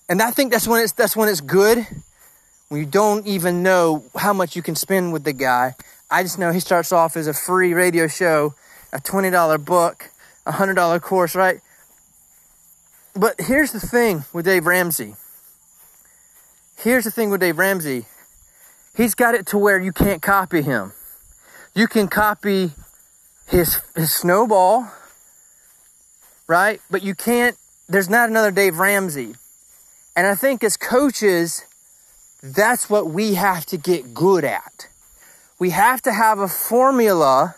and 0.10 0.22
I 0.22 0.31
think 0.31 0.51
that's 0.51 0.67
when 0.67 0.81
it's 0.81 0.93
that's 0.93 1.15
when 1.15 1.29
it's 1.29 1.41
good 1.41 1.86
when 2.69 2.81
you 2.81 2.86
don't 2.86 3.25
even 3.25 3.63
know 3.63 4.03
how 4.15 4.34
much 4.34 4.55
you 4.55 4.62
can 4.62 4.75
spend 4.75 5.13
with 5.13 5.24
the 5.24 5.34
guy. 5.34 5.75
I 6.10 6.24
just 6.24 6.39
know 6.39 6.51
he 6.51 6.60
starts 6.60 6.91
off 6.91 7.17
as 7.17 7.27
a 7.27 7.34
free 7.34 7.74
radio 7.74 8.07
show, 8.07 8.53
a 8.93 9.00
twenty 9.00 9.29
dollar 9.29 9.57
book, 9.57 10.10
a 10.46 10.53
hundred 10.53 10.75
dollar 10.75 11.00
course, 11.00 11.36
right? 11.36 11.60
But 13.17 13.41
here's 13.41 13.71
the 13.71 13.79
thing 13.79 14.25
with 14.31 14.45
Dave 14.45 14.67
Ramsey. 14.67 15.15
Here's 16.77 17.03
the 17.03 17.12
thing 17.12 17.31
with 17.31 17.41
Dave 17.41 17.57
Ramsey 17.57 18.05
He's 18.95 19.15
got 19.15 19.36
it 19.36 19.45
to 19.47 19.57
where 19.57 19.79
you 19.79 19.91
can't 19.91 20.21
copy 20.21 20.62
him. 20.62 20.93
You 21.75 21.88
can 21.88 22.07
copy 22.07 22.71
his 23.47 23.79
his 23.95 24.13
snowball, 24.13 24.91
right? 26.47 26.79
But 26.91 27.01
you 27.03 27.15
can't 27.15 27.57
there's 27.89 28.09
not 28.09 28.29
another 28.29 28.51
Dave 28.51 28.77
Ramsey. 28.77 29.36
And 30.15 30.27
I 30.27 30.36
think 30.36 30.63
as 30.63 30.77
coaches, 30.77 31.63
that's 32.43 32.89
what 32.89 33.07
we 33.07 33.36
have 33.36 33.65
to 33.67 33.77
get 33.77 34.13
good 34.13 34.43
at. 34.43 34.88
We 35.59 35.71
have 35.71 36.01
to 36.03 36.12
have 36.12 36.39
a 36.39 36.47
formula 36.47 37.55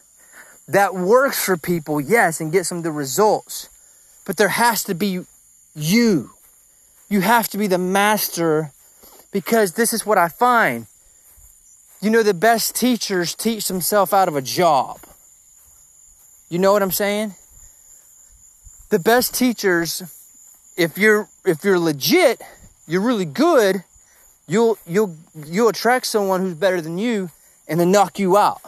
that 0.68 0.94
works 0.94 1.44
for 1.44 1.58
people, 1.58 2.00
yes, 2.00 2.40
and 2.40 2.52
get 2.52 2.66
some 2.66 2.78
of 2.78 2.84
the 2.84 2.92
results. 2.92 3.70
But 4.26 4.38
there 4.38 4.50
has 4.50 4.84
to 4.86 4.94
be 4.94 5.26
you. 5.80 6.32
You 7.10 7.22
have 7.22 7.48
to 7.50 7.58
be 7.58 7.68
the 7.68 7.78
master 7.78 8.72
because 9.32 9.74
this 9.74 9.94
is 9.94 10.06
what 10.06 10.18
I 10.18 10.28
find. 10.28 10.88
You 12.02 12.10
know, 12.10 12.24
the 12.24 12.34
best 12.34 12.76
teachers 12.76 13.36
teach 13.36 13.68
themselves 13.68 14.14
out 14.14 14.28
of 14.28 14.36
a 14.36 14.42
job. 14.42 15.00
You 16.50 16.60
know 16.60 16.72
what 16.72 16.82
I'm 16.82 16.92
saying? 16.92 17.36
The 18.90 19.00
best 19.00 19.36
teachers, 19.36 20.02
if 20.78 20.98
you're 20.98 21.28
if 21.46 21.64
you're 21.64 21.80
legit, 21.80 22.42
you're 22.88 23.02
really 23.02 23.26
good, 23.26 23.84
you'll 24.48 24.78
you'll 24.88 25.16
you'll 25.46 25.70
attract 25.70 26.08
someone 26.08 26.42
who's 26.42 26.56
better 26.56 26.82
than 26.82 26.98
you 26.98 27.30
and 27.68 27.80
then 27.80 27.92
knock 27.92 28.18
you 28.18 28.38
out. 28.38 28.62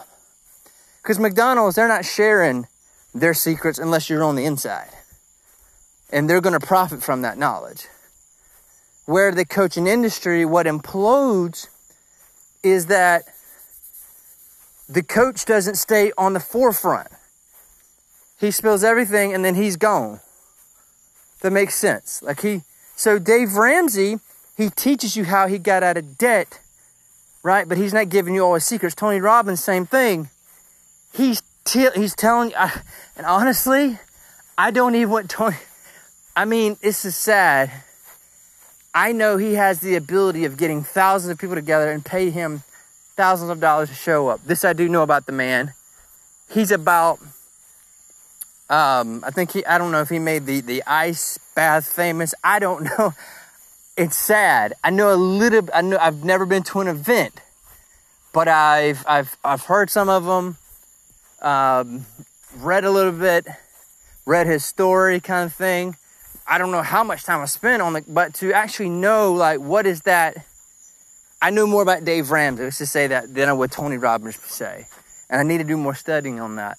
Because 1.02 1.18
McDonald's, 1.18 1.74
they're 1.74 1.88
not 1.88 2.04
sharing 2.04 2.68
their 3.12 3.34
secrets 3.34 3.78
unless 3.78 4.08
you're 4.08 4.22
on 4.22 4.36
the 4.36 4.44
inside. 4.44 4.90
And 6.12 6.28
they're 6.28 6.40
going 6.40 6.58
to 6.58 6.64
profit 6.64 7.02
from 7.02 7.22
that 7.22 7.38
knowledge. 7.38 7.88
Where 9.06 9.32
the 9.32 9.44
coaching 9.44 9.86
industry, 9.88 10.44
what 10.44 10.66
implodes 10.66 11.68
is 12.62 12.86
that 12.86 13.24
the 14.88 15.02
coach 15.02 15.44
doesn't 15.44 15.76
stay 15.76 16.12
on 16.16 16.34
the 16.34 16.40
forefront. 16.40 17.08
He 18.38 18.50
spills 18.50 18.84
everything 18.84 19.32
and 19.32 19.44
then 19.44 19.54
he's 19.54 19.76
gone. 19.76 20.20
That 21.40 21.52
makes 21.52 21.74
sense. 21.74 22.22
Like 22.22 22.42
he, 22.42 22.62
so 22.94 23.18
Dave 23.18 23.54
Ramsey, 23.54 24.20
he 24.56 24.68
teaches 24.70 25.16
you 25.16 25.24
how 25.24 25.46
he 25.46 25.58
got 25.58 25.82
out 25.82 25.96
of 25.96 26.18
debt, 26.18 26.60
right? 27.42 27.68
But 27.68 27.78
he's 27.78 27.94
not 27.94 28.10
giving 28.10 28.34
you 28.34 28.42
all 28.42 28.54
his 28.54 28.64
secrets. 28.64 28.94
Tony 28.94 29.20
Robbins, 29.20 29.62
same 29.62 29.86
thing. 29.86 30.28
He's 31.12 31.42
he's 31.72 32.14
telling 32.14 32.50
you, 32.50 32.56
and 33.16 33.26
honestly, 33.26 33.98
I 34.58 34.70
don't 34.70 34.94
even 34.94 35.10
want 35.10 35.30
Tony. 35.30 35.56
I 36.34 36.44
mean, 36.44 36.78
this 36.80 37.04
is 37.04 37.14
sad. 37.14 37.70
I 38.94 39.12
know 39.12 39.36
he 39.36 39.54
has 39.54 39.80
the 39.80 39.96
ability 39.96 40.44
of 40.44 40.56
getting 40.56 40.82
thousands 40.82 41.30
of 41.30 41.38
people 41.38 41.56
together 41.56 41.90
and 41.90 42.04
pay 42.04 42.30
him 42.30 42.62
thousands 43.16 43.50
of 43.50 43.60
dollars 43.60 43.88
to 43.88 43.94
show 43.94 44.28
up. 44.28 44.44
This 44.44 44.64
I 44.64 44.72
do 44.72 44.88
know 44.88 45.02
about 45.02 45.26
the 45.26 45.32
man. 45.32 45.74
He's 46.50 46.70
about 46.70 47.20
um, 48.68 49.22
I 49.26 49.30
think 49.30 49.52
he 49.52 49.64
I 49.66 49.76
don't 49.76 49.92
know 49.92 50.00
if 50.00 50.08
he 50.08 50.18
made 50.18 50.46
the 50.46 50.60
the 50.60 50.82
ice 50.86 51.38
bath 51.54 51.86
famous. 51.86 52.34
I 52.42 52.58
don't 52.58 52.84
know. 52.98 53.14
It's 53.96 54.16
sad. 54.16 54.72
I 54.82 54.90
know 54.90 55.12
a 55.12 55.16
little 55.16 55.68
I 55.74 55.82
know 55.82 55.98
I've 55.98 56.24
never 56.24 56.46
been 56.46 56.62
to 56.64 56.80
an 56.80 56.88
event, 56.88 57.40
but 58.32 58.48
I've 58.48 59.04
I've 59.06 59.36
I've 59.44 59.62
heard 59.62 59.90
some 59.90 60.08
of 60.08 60.24
them. 60.24 60.56
Um, 61.42 62.06
read 62.56 62.84
a 62.84 62.90
little 62.90 63.12
bit, 63.12 63.46
read 64.24 64.46
his 64.46 64.64
story 64.64 65.20
kind 65.20 65.44
of 65.44 65.54
thing. 65.54 65.96
I 66.46 66.58
don't 66.58 66.70
know 66.70 66.82
how 66.82 67.04
much 67.04 67.24
time 67.24 67.40
I 67.40 67.46
spent 67.46 67.82
on 67.82 67.96
it, 67.96 68.04
but 68.08 68.34
to 68.34 68.52
actually 68.52 68.90
know 68.90 69.32
like 69.32 69.60
what 69.60 69.86
is 69.86 70.02
that 70.02 70.44
I 71.40 71.50
knew 71.50 71.66
more 71.66 71.82
about 71.82 72.04
Dave 72.04 72.30
Ramsey, 72.30 72.64
let's 72.64 72.78
just 72.78 72.92
say 72.92 73.08
that, 73.08 73.34
than 73.34 73.48
I 73.48 73.52
would 73.52 73.72
Tony 73.72 73.96
Robbins 73.96 74.36
per 74.36 74.46
se. 74.46 74.86
And 75.28 75.40
I 75.40 75.42
need 75.44 75.58
to 75.58 75.64
do 75.64 75.76
more 75.76 75.94
studying 75.94 76.40
on 76.40 76.56
that. 76.56 76.78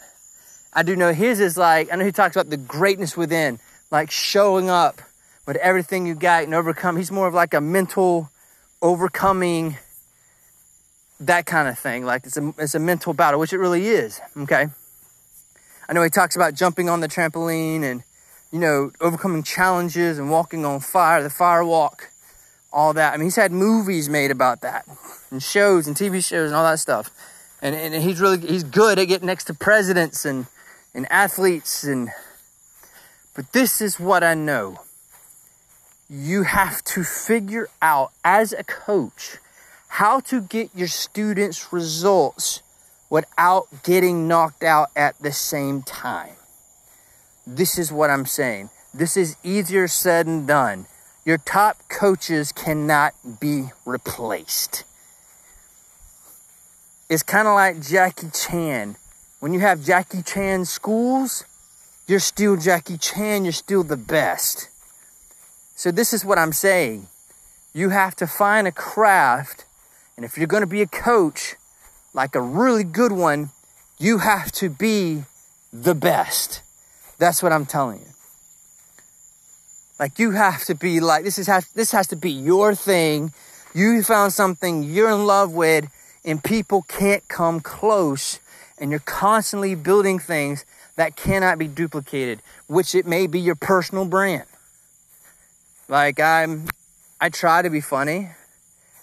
I 0.73 0.83
do 0.83 0.95
know 0.95 1.11
his 1.13 1.39
is 1.39 1.57
like, 1.57 1.91
I 1.91 1.95
know 1.95 2.05
he 2.05 2.11
talks 2.11 2.35
about 2.35 2.49
the 2.49 2.57
greatness 2.57 3.17
within, 3.17 3.59
like 3.91 4.09
showing 4.09 4.69
up 4.69 5.01
with 5.45 5.57
everything 5.57 6.05
you 6.05 6.15
got 6.15 6.43
and 6.43 6.53
overcome. 6.53 6.95
He's 6.95 7.11
more 7.11 7.27
of 7.27 7.33
like 7.33 7.53
a 7.53 7.61
mental 7.61 8.29
overcoming, 8.81 9.77
that 11.19 11.45
kind 11.45 11.67
of 11.67 11.77
thing. 11.77 12.05
Like 12.05 12.25
it's 12.25 12.37
a, 12.37 12.53
it's 12.57 12.75
a 12.75 12.79
mental 12.79 13.13
battle, 13.13 13.39
which 13.39 13.53
it 13.53 13.57
really 13.57 13.87
is. 13.87 14.21
Okay. 14.37 14.67
I 15.89 15.93
know 15.93 16.03
he 16.03 16.09
talks 16.09 16.35
about 16.35 16.53
jumping 16.53 16.89
on 16.89 17.01
the 17.01 17.07
trampoline 17.07 17.83
and, 17.83 18.03
you 18.53 18.59
know, 18.59 18.91
overcoming 19.01 19.41
challenges 19.41 20.19
and 20.19 20.29
walking 20.29 20.63
on 20.63 20.79
fire, 20.79 21.23
the 21.23 21.29
fire 21.31 21.65
walk 21.65 22.11
all 22.71 22.93
that. 22.93 23.13
I 23.13 23.17
mean, 23.17 23.25
he's 23.25 23.35
had 23.35 23.51
movies 23.51 24.07
made 24.07 24.29
about 24.29 24.61
that, 24.61 24.85
and 25.31 25.41
shows 25.41 25.87
and 25.87 25.95
TV 25.95 26.23
shows 26.23 26.51
and 26.51 26.55
all 26.55 26.63
that 26.63 26.79
stuff. 26.79 27.09
And, 27.63 27.75
and 27.75 27.95
he's 28.03 28.21
really 28.21 28.45
he's 28.45 28.63
good 28.63 28.99
at 28.99 29.05
getting 29.05 29.25
next 29.25 29.45
to 29.45 29.55
presidents 29.55 30.23
and 30.23 30.45
and 30.93 31.11
athletes 31.11 31.83
and. 31.83 32.09
But 33.35 33.51
this 33.51 33.81
is 33.81 33.99
what 33.99 34.23
I 34.23 34.35
know. 34.35 34.81
You 36.07 36.43
have 36.43 36.83
to 36.83 37.03
figure 37.03 37.67
out 37.81 38.11
as 38.23 38.53
a 38.53 38.63
coach 38.63 39.37
how 39.87 40.19
to 40.19 40.41
get 40.41 40.69
your 40.75 40.87
students 40.87 41.73
results 41.73 42.61
without 43.09 43.65
getting 43.81 44.27
knocked 44.27 44.61
out 44.61 44.89
at 44.95 45.17
the 45.19 45.31
same 45.31 45.81
time. 45.81 46.35
This 47.45 47.77
is 47.77 47.91
what 47.91 48.09
I'm 48.09 48.25
saying. 48.25 48.69
This 48.93 49.17
is 49.17 49.35
easier 49.43 49.87
said 49.87 50.27
than 50.27 50.45
done. 50.45 50.85
Your 51.25 51.37
top 51.37 51.77
coaches 51.89 52.51
cannot 52.51 53.13
be 53.39 53.69
replaced. 53.85 54.83
It's 57.09 57.23
kind 57.23 57.47
of 57.47 57.53
like 57.53 57.81
Jackie 57.81 58.29
Chan. 58.29 58.95
When 59.39 59.53
you 59.53 59.59
have 59.59 59.83
Jackie 59.83 60.21
Chan 60.21 60.65
schools, 60.65 61.43
you're 62.07 62.19
still 62.19 62.55
Jackie 62.55 62.97
Chan, 62.97 63.43
you're 63.43 63.51
still 63.51 63.83
the 63.83 63.97
best. 63.97 64.69
So, 65.75 65.91
this 65.91 66.13
is 66.13 66.23
what 66.23 66.37
I'm 66.37 66.53
saying. 66.53 67.07
You 67.73 67.89
have 67.89 68.15
to 68.17 68.27
find 68.27 68.67
a 68.67 68.71
craft, 68.71 69.65
and 70.15 70.25
if 70.25 70.37
you're 70.37 70.47
going 70.47 70.61
to 70.61 70.67
be 70.67 70.81
a 70.81 70.87
coach, 70.87 71.55
like 72.13 72.35
a 72.35 72.41
really 72.41 72.83
good 72.83 73.11
one, 73.11 73.49
you 73.97 74.19
have 74.19 74.51
to 74.53 74.69
be 74.69 75.23
the 75.71 75.95
best. 75.95 76.61
That's 77.23 77.41
what 77.41 77.53
I'm 77.53 77.65
telling 77.65 77.99
you. 77.99 78.13
Like 79.97 80.19
you 80.19 80.31
have 80.31 80.65
to 80.65 80.75
be 80.75 80.99
like 80.99 81.23
this 81.23 81.39
is 81.39 81.47
has, 81.47 81.69
this 81.69 81.93
has 81.93 82.07
to 82.07 82.17
be 82.17 82.29
your 82.29 82.75
thing. 82.75 83.31
You 83.73 84.03
found 84.03 84.33
something 84.33 84.83
you're 84.83 85.09
in 85.09 85.25
love 85.25 85.53
with 85.53 85.89
and 86.25 86.43
people 86.43 86.81
can't 86.89 87.25
come 87.29 87.61
close 87.61 88.41
and 88.77 88.91
you're 88.91 88.99
constantly 88.99 89.73
building 89.73 90.19
things 90.19 90.65
that 90.97 91.15
cannot 91.15 91.57
be 91.57 91.69
duplicated, 91.69 92.41
which 92.67 92.93
it 92.93 93.07
may 93.07 93.25
be 93.25 93.39
your 93.39 93.55
personal 93.55 94.03
brand. 94.03 94.43
Like 95.87 96.19
I'm 96.19 96.65
I 97.21 97.29
try 97.29 97.61
to 97.61 97.69
be 97.69 97.79
funny. 97.79 98.31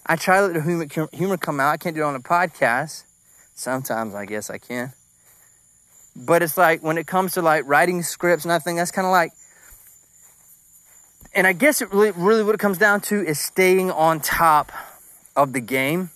I 0.04 0.16
try 0.16 0.40
to 0.40 0.48
let 0.48 0.52
the 0.52 0.60
humor, 0.60 1.08
humor 1.10 1.38
come 1.38 1.58
out. 1.58 1.70
I 1.70 1.78
can't 1.78 1.96
do 1.96 2.02
it 2.02 2.04
on 2.04 2.16
a 2.16 2.20
podcast. 2.20 3.04
Sometimes 3.54 4.14
I 4.14 4.26
guess 4.26 4.50
I 4.50 4.58
can. 4.58 4.92
But 6.20 6.42
it's 6.42 6.56
like 6.56 6.82
when 6.82 6.98
it 6.98 7.06
comes 7.06 7.34
to 7.34 7.42
like 7.42 7.64
writing 7.66 8.02
scripts 8.02 8.44
and 8.44 8.52
I 8.52 8.58
think 8.58 8.78
that's 8.78 8.90
kind 8.90 9.06
of 9.06 9.12
like 9.12 9.32
and 11.32 11.46
I 11.46 11.52
guess 11.52 11.80
it 11.80 11.92
really, 11.92 12.10
really 12.10 12.42
what 12.42 12.54
it 12.54 12.58
comes 12.58 12.78
down 12.78 13.00
to 13.02 13.24
is 13.24 13.38
staying 13.38 13.90
on 13.90 14.20
top 14.20 14.72
of 15.36 15.52
the 15.52 15.60
game 15.60 16.10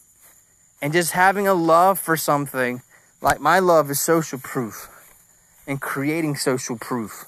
and 0.83 0.93
just 0.93 1.13
having 1.13 1.47
a 1.47 1.55
love 1.55 1.99
for 1.99 2.17
something. 2.17 2.83
Like 3.21 3.41
my 3.41 3.61
love 3.61 3.91
is 3.91 4.01
social 4.01 4.39
proof 4.39 4.89
and 5.67 5.81
creating 5.81 6.37
social 6.37 6.77
proof. 6.77 7.27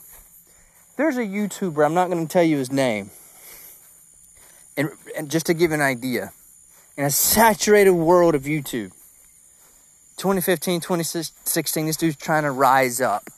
There's 0.96 1.16
a 1.16 1.22
YouTuber, 1.22 1.84
I'm 1.84 1.94
not 1.94 2.10
going 2.10 2.26
to 2.26 2.32
tell 2.32 2.42
you 2.42 2.58
his 2.58 2.72
name. 2.72 3.10
And, 4.76 4.90
and 5.16 5.30
just 5.30 5.46
to 5.46 5.54
give 5.54 5.70
an 5.70 5.80
idea, 5.80 6.32
in 6.96 7.04
a 7.04 7.10
saturated 7.32 7.92
world 7.92 8.34
of 8.34 8.42
YouTube, 8.42 8.92
2015, 10.16 10.80
2016, 10.80 11.86
this 11.86 11.96
dude's 11.96 12.16
trying 12.16 12.42
to 12.44 12.50
rise 12.50 13.02
up. 13.02 13.28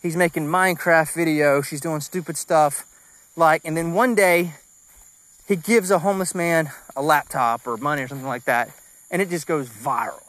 He's 0.00 0.16
making 0.16 0.46
Minecraft 0.46 1.12
videos, 1.12 1.70
he's 1.70 1.80
doing 1.80 2.00
stupid 2.00 2.36
stuff 2.36 2.86
like, 3.36 3.62
and 3.64 3.76
then 3.76 3.92
one 3.92 4.14
day 4.14 4.52
he 5.48 5.56
gives 5.56 5.90
a 5.90 5.98
homeless 5.98 6.32
man 6.34 6.70
a 6.94 7.02
laptop 7.02 7.66
or 7.66 7.76
money 7.76 8.02
or 8.02 8.08
something 8.08 8.26
like 8.26 8.44
that, 8.44 8.70
and 9.10 9.20
it 9.20 9.30
just 9.30 9.48
goes 9.48 9.68
viral. 9.68 10.22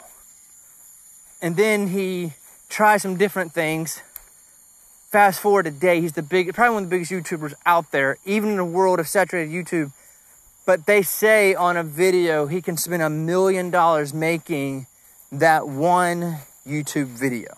And 1.43 1.57
then 1.57 1.87
he 1.87 2.33
tries 2.69 3.03
some 3.03 3.17
different 3.17 3.51
things. 3.51 4.01
Fast 5.11 5.41
forward 5.41 5.65
today, 5.65 6.01
he's 6.01 6.13
the 6.13 6.23
big, 6.23 6.51
probably 6.55 6.73
one 6.73 6.83
of 6.83 6.89
the 6.89 6.95
biggest 6.95 7.11
YouTubers 7.11 7.53
out 7.67 7.91
there, 7.91 8.17
even 8.25 8.49
in 8.49 8.57
the 8.57 8.65
world 8.65 8.99
of 8.99 9.07
saturated 9.07 9.53
YouTube. 9.53 9.91
But 10.65 10.87
they 10.87 11.03
say 11.03 11.53
on 11.53 11.77
a 11.77 11.83
video 11.83 12.47
he 12.47 12.63
can 12.63 12.77
spend 12.77 13.03
a 13.03 13.09
million 13.11 13.69
dollars 13.69 14.11
making 14.11 14.87
that 15.33 15.67
one 15.67 16.37
YouTube 16.65 17.07
video. 17.07 17.57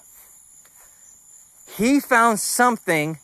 He 1.77 1.99
found 1.99 2.39
something 2.39 3.19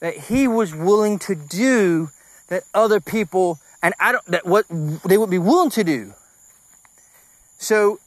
that 0.00 0.16
he 0.16 0.46
was 0.46 0.74
willing 0.74 1.18
to 1.20 1.34
do 1.34 2.10
that 2.48 2.62
other 2.72 3.00
people 3.00 3.58
and 3.82 3.94
I 4.00 4.12
don't 4.12 4.24
that 4.26 4.46
what 4.46 4.66
they 5.04 5.18
would 5.18 5.30
be 5.30 5.38
willing 5.38 5.70
to 5.70 5.84
do. 5.84 6.14
So 7.58 7.98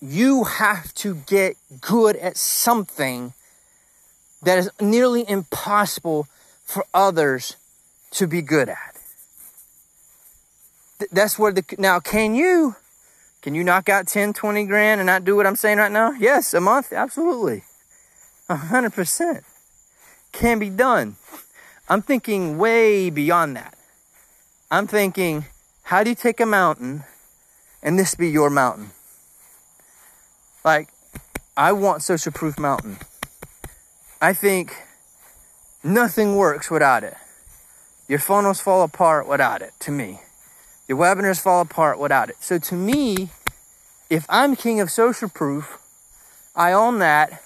you 0.00 0.44
have 0.44 0.92
to 0.94 1.14
get 1.14 1.56
good 1.80 2.16
at 2.16 2.36
something 2.36 3.34
that 4.42 4.58
is 4.58 4.70
nearly 4.80 5.28
impossible 5.28 6.26
for 6.64 6.84
others 6.94 7.56
to 8.12 8.26
be 8.26 8.42
good 8.42 8.68
at. 8.68 8.96
That's 11.12 11.38
where 11.38 11.52
the 11.52 11.64
now 11.78 12.00
can 12.00 12.34
you 12.34 12.76
can 13.48 13.54
you 13.54 13.64
knock 13.64 13.88
out 13.88 14.06
10 14.06 14.34
20 14.34 14.66
grand 14.66 15.00
and 15.00 15.06
not 15.06 15.24
do 15.24 15.34
what 15.34 15.46
I'm 15.46 15.56
saying 15.56 15.78
right 15.78 15.90
now? 15.90 16.10
Yes, 16.10 16.52
a 16.52 16.60
month, 16.60 16.92
absolutely. 16.92 17.62
100% 18.50 19.42
can 20.32 20.58
be 20.58 20.68
done. 20.68 21.16
I'm 21.88 22.02
thinking 22.02 22.58
way 22.58 23.08
beyond 23.08 23.56
that. 23.56 23.74
I'm 24.70 24.86
thinking, 24.86 25.46
how 25.84 26.04
do 26.04 26.10
you 26.10 26.14
take 26.14 26.40
a 26.40 26.44
mountain 26.44 27.04
and 27.82 27.98
this 27.98 28.14
be 28.14 28.28
your 28.28 28.50
mountain? 28.50 28.90
Like, 30.62 30.90
I 31.56 31.72
want 31.72 32.02
social 32.02 32.32
proof 32.32 32.58
mountain. 32.58 32.98
I 34.20 34.34
think 34.34 34.76
nothing 35.82 36.36
works 36.36 36.70
without 36.70 37.02
it. 37.02 37.16
Your 38.08 38.18
funnels 38.18 38.60
fall 38.60 38.82
apart 38.82 39.26
without 39.26 39.62
it, 39.62 39.72
to 39.80 39.90
me. 39.90 40.20
Your 40.88 40.96
webinars 40.96 41.38
fall 41.38 41.60
apart 41.60 41.98
without 41.98 42.30
it. 42.30 42.36
So 42.40 42.58
to 42.58 42.74
me, 42.74 43.28
if 44.10 44.24
I'm 44.28 44.56
king 44.56 44.80
of 44.80 44.90
social 44.90 45.28
proof, 45.28 45.78
I 46.56 46.72
own 46.72 46.98
that. 46.98 47.42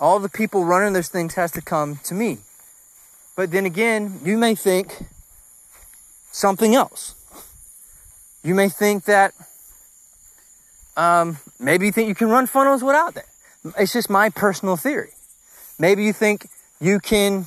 All 0.00 0.18
the 0.18 0.28
people 0.28 0.64
running 0.64 0.92
those 0.92 1.08
things 1.08 1.34
has 1.34 1.50
to 1.52 1.62
come 1.62 1.96
to 2.04 2.14
me. 2.14 2.38
But 3.36 3.50
then 3.50 3.64
again, 3.64 4.20
you 4.22 4.36
may 4.36 4.54
think 4.54 5.06
something 6.30 6.74
else. 6.74 7.14
You 8.42 8.54
may 8.54 8.68
think 8.68 9.04
that 9.04 9.32
um, 10.96 11.38
maybe 11.58 11.86
you 11.86 11.92
think 11.92 12.08
you 12.08 12.14
can 12.14 12.28
run 12.28 12.46
funnels 12.46 12.82
without 12.82 13.14
that. 13.14 13.26
It's 13.78 13.92
just 13.92 14.10
my 14.10 14.28
personal 14.28 14.76
theory. 14.76 15.12
Maybe 15.78 16.04
you 16.04 16.12
think 16.12 16.48
you 16.80 17.00
can 17.00 17.46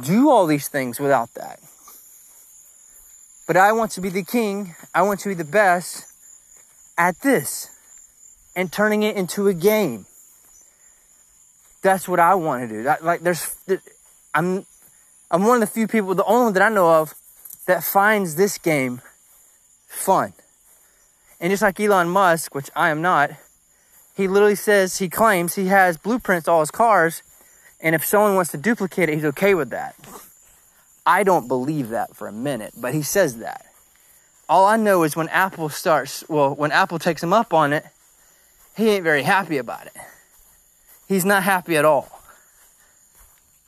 do 0.00 0.30
all 0.30 0.46
these 0.46 0.68
things 0.68 1.00
without 1.00 1.34
that. 1.34 1.58
But 3.46 3.56
I 3.56 3.72
want 3.72 3.90
to 3.92 4.00
be 4.00 4.08
the 4.08 4.22
king. 4.22 4.76
I 4.94 5.02
want 5.02 5.20
to 5.20 5.28
be 5.28 5.34
the 5.34 5.44
best 5.44 6.06
at 6.96 7.20
this 7.20 7.71
and 8.54 8.72
turning 8.72 9.02
it 9.02 9.16
into 9.16 9.48
a 9.48 9.54
game. 9.54 10.06
That's 11.82 12.06
what 12.08 12.20
I 12.20 12.34
want 12.34 12.68
to 12.68 12.68
do. 12.68 12.82
That, 12.84 13.04
like 13.04 13.20
there's, 13.20 13.56
I'm, 14.34 14.66
I'm 15.30 15.44
one 15.44 15.62
of 15.62 15.68
the 15.68 15.72
few 15.72 15.88
people, 15.88 16.14
the 16.14 16.24
only 16.24 16.44
one 16.44 16.52
that 16.54 16.62
I 16.62 16.68
know 16.68 16.88
of 16.88 17.14
that 17.66 17.82
finds 17.82 18.36
this 18.36 18.58
game 18.58 19.00
fun. 19.88 20.32
And 21.40 21.50
just 21.50 21.62
like 21.62 21.80
Elon 21.80 22.08
Musk, 22.08 22.54
which 22.54 22.70
I 22.76 22.90
am 22.90 23.02
not, 23.02 23.32
he 24.14 24.28
literally 24.28 24.54
says, 24.54 24.98
he 24.98 25.08
claims 25.08 25.54
he 25.54 25.66
has 25.66 25.96
blueprints 25.96 26.46
all 26.46 26.60
his 26.60 26.70
cars. 26.70 27.22
And 27.80 27.94
if 27.94 28.04
someone 28.04 28.36
wants 28.36 28.52
to 28.52 28.58
duplicate 28.58 29.08
it, 29.08 29.14
he's 29.14 29.24
okay 29.24 29.54
with 29.54 29.70
that. 29.70 29.96
I 31.04 31.24
don't 31.24 31.48
believe 31.48 31.88
that 31.88 32.14
for 32.14 32.28
a 32.28 32.32
minute, 32.32 32.74
but 32.76 32.94
he 32.94 33.02
says 33.02 33.38
that. 33.38 33.66
All 34.48 34.66
I 34.66 34.76
know 34.76 35.02
is 35.02 35.16
when 35.16 35.28
Apple 35.28 35.68
starts, 35.68 36.24
well, 36.28 36.54
when 36.54 36.70
Apple 36.70 36.98
takes 36.98 37.22
him 37.22 37.32
up 37.32 37.52
on 37.52 37.72
it, 37.72 37.84
he 38.76 38.90
ain't 38.90 39.04
very 39.04 39.22
happy 39.22 39.58
about 39.58 39.86
it. 39.86 39.96
He's 41.08 41.24
not 41.24 41.42
happy 41.42 41.76
at 41.76 41.84
all. 41.84 42.20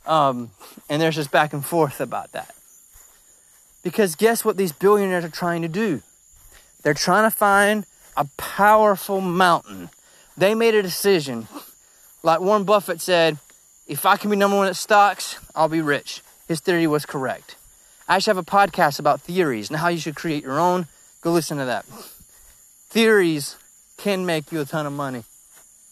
Um, 0.06 0.50
and 0.88 1.00
there's 1.00 1.14
just 1.14 1.30
back 1.30 1.52
and 1.52 1.64
forth 1.64 2.00
about 2.00 2.32
that. 2.32 2.54
Because 3.82 4.16
guess 4.16 4.44
what 4.44 4.56
these 4.56 4.72
billionaires 4.72 5.24
are 5.24 5.30
trying 5.30 5.62
to 5.62 5.68
do? 5.68 6.02
They're 6.82 6.94
trying 6.94 7.30
to 7.30 7.36
find 7.36 7.86
a 8.16 8.26
powerful 8.36 9.20
mountain. 9.20 9.90
They 10.36 10.54
made 10.54 10.74
a 10.74 10.82
decision. 10.82 11.48
Like 12.22 12.40
Warren 12.40 12.64
Buffett 12.64 13.00
said, 13.00 13.38
if 13.86 14.06
I 14.06 14.16
can 14.16 14.30
be 14.30 14.36
number 14.36 14.56
one 14.56 14.68
at 14.68 14.76
stocks, 14.76 15.38
I'll 15.54 15.68
be 15.68 15.82
rich. 15.82 16.22
His 16.48 16.60
theory 16.60 16.86
was 16.86 17.04
correct. 17.04 17.56
I 18.08 18.16
actually 18.16 18.32
have 18.32 18.38
a 18.38 18.50
podcast 18.50 18.98
about 18.98 19.20
theories 19.20 19.70
and 19.70 19.78
how 19.78 19.88
you 19.88 19.98
should 19.98 20.16
create 20.16 20.42
your 20.42 20.58
own. 20.58 20.86
Go 21.20 21.32
listen 21.32 21.58
to 21.58 21.64
that. 21.66 21.84
Theories 22.88 23.56
can 23.96 24.26
make 24.26 24.52
you 24.52 24.60
a 24.60 24.64
ton 24.64 24.86
of 24.86 24.92
money 24.92 25.24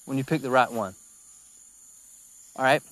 when 0.04 0.18
you 0.18 0.24
pick 0.24 0.42
the 0.42 0.50
right 0.50 0.70
one. 0.70 0.94
All 2.56 2.64
right. 2.64 2.82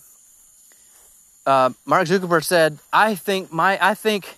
Uh, 1.47 1.71
Mark 1.85 2.07
Zuckerberg 2.07 2.45
said, 2.45 2.79
"I 2.93 3.15
think 3.15 3.53
my 3.53 3.79
I 3.81 3.95
think 3.95 4.37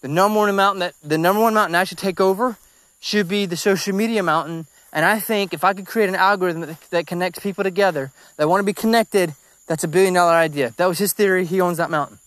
the 0.00 0.08
number 0.08 0.38
one 0.38 0.54
mountain 0.54 0.80
that 0.80 0.94
the 1.02 1.18
number 1.18 1.40
one 1.40 1.54
mountain 1.54 1.74
I 1.74 1.84
should 1.84 1.98
take 1.98 2.20
over 2.20 2.56
should 3.00 3.28
be 3.28 3.46
the 3.46 3.56
social 3.56 3.94
media 3.94 4.22
mountain. 4.22 4.66
And 4.92 5.04
I 5.04 5.18
think 5.18 5.52
if 5.52 5.64
I 5.64 5.74
could 5.74 5.86
create 5.86 6.08
an 6.08 6.14
algorithm 6.14 6.62
that, 6.62 6.80
that 6.90 7.06
connects 7.06 7.40
people 7.40 7.64
together 7.64 8.12
that 8.36 8.48
want 8.48 8.60
to 8.60 8.64
be 8.64 8.72
connected, 8.72 9.34
that's 9.66 9.82
a 9.84 9.88
billion 9.88 10.14
dollar 10.14 10.34
idea. 10.34 10.72
That 10.76 10.86
was 10.86 10.98
his 10.98 11.12
theory. 11.12 11.44
He 11.44 11.60
owns 11.60 11.78
that 11.78 11.90
mountain." 11.90 12.18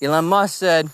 Elon 0.00 0.24
Musk 0.24 0.56
said 0.56 0.90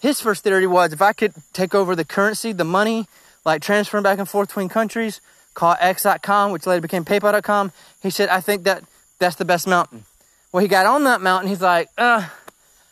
his 0.00 0.20
first 0.20 0.44
theory 0.44 0.66
was 0.66 0.92
if 0.92 1.02
I 1.02 1.12
could 1.12 1.34
take 1.52 1.74
over 1.74 1.96
the 1.96 2.04
currency, 2.04 2.52
the 2.52 2.64
money, 2.64 3.08
like 3.44 3.62
transferring 3.62 4.02
back 4.02 4.18
and 4.18 4.28
forth 4.28 4.48
between 4.48 4.68
countries, 4.68 5.20
call 5.54 5.76
X.com, 5.78 6.52
which 6.52 6.66
later 6.66 6.80
became 6.80 7.04
PayPal.com. 7.04 7.72
He 8.02 8.10
said, 8.10 8.28
I 8.28 8.40
think 8.40 8.64
that 8.64 8.84
that's 9.18 9.36
the 9.36 9.44
best 9.44 9.66
mountain. 9.66 10.04
Well, 10.52 10.62
he 10.62 10.68
got 10.68 10.86
on 10.86 11.04
that 11.04 11.20
mountain. 11.20 11.48
He's 11.48 11.60
like, 11.60 11.88
uh, 11.98 12.28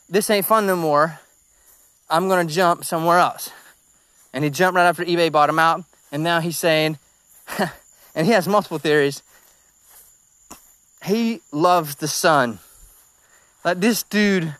this 0.08 0.28
ain't 0.30 0.46
fun 0.46 0.66
no 0.66 0.76
more. 0.76 1.20
I'm 2.10 2.28
going 2.28 2.46
to 2.46 2.52
jump 2.52 2.84
somewhere 2.84 3.18
else. 3.18 3.50
And 4.32 4.44
he 4.44 4.50
jumped 4.50 4.76
right 4.76 4.86
after 4.86 5.04
eBay 5.04 5.30
bought 5.30 5.48
him 5.48 5.58
out. 5.58 5.84
And 6.10 6.22
now 6.22 6.40
he's 6.40 6.58
saying, 6.58 6.98
and 8.14 8.26
he 8.26 8.32
has 8.32 8.46
multiple 8.46 8.78
theories. 8.78 9.22
He 11.04 11.40
loves 11.50 11.96
the 11.96 12.08
sun. 12.08 12.58
Like 13.64 13.80
this 13.80 14.02
dude, 14.02 14.54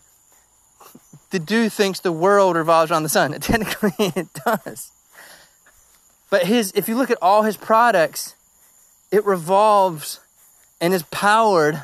the 1.29 1.39
dude 1.39 1.71
thinks 1.71 1.99
the 1.99 2.11
world 2.11 2.55
revolves 2.55 2.91
around 2.91 3.03
the 3.03 3.09
sun. 3.09 3.31
Technically, 3.39 3.93
it 4.15 4.27
does. 4.45 4.91
But 6.33 6.47
his, 6.47 6.71
if 6.73 6.89
you 6.89 6.95
look 6.95 7.11
at 7.11 7.19
all 7.21 7.43
his 7.43 7.57
products, 7.57 8.33
it 9.11 9.23
revolves 9.23 10.19
and 10.81 10.91
is 10.91 11.03
powered 11.03 11.83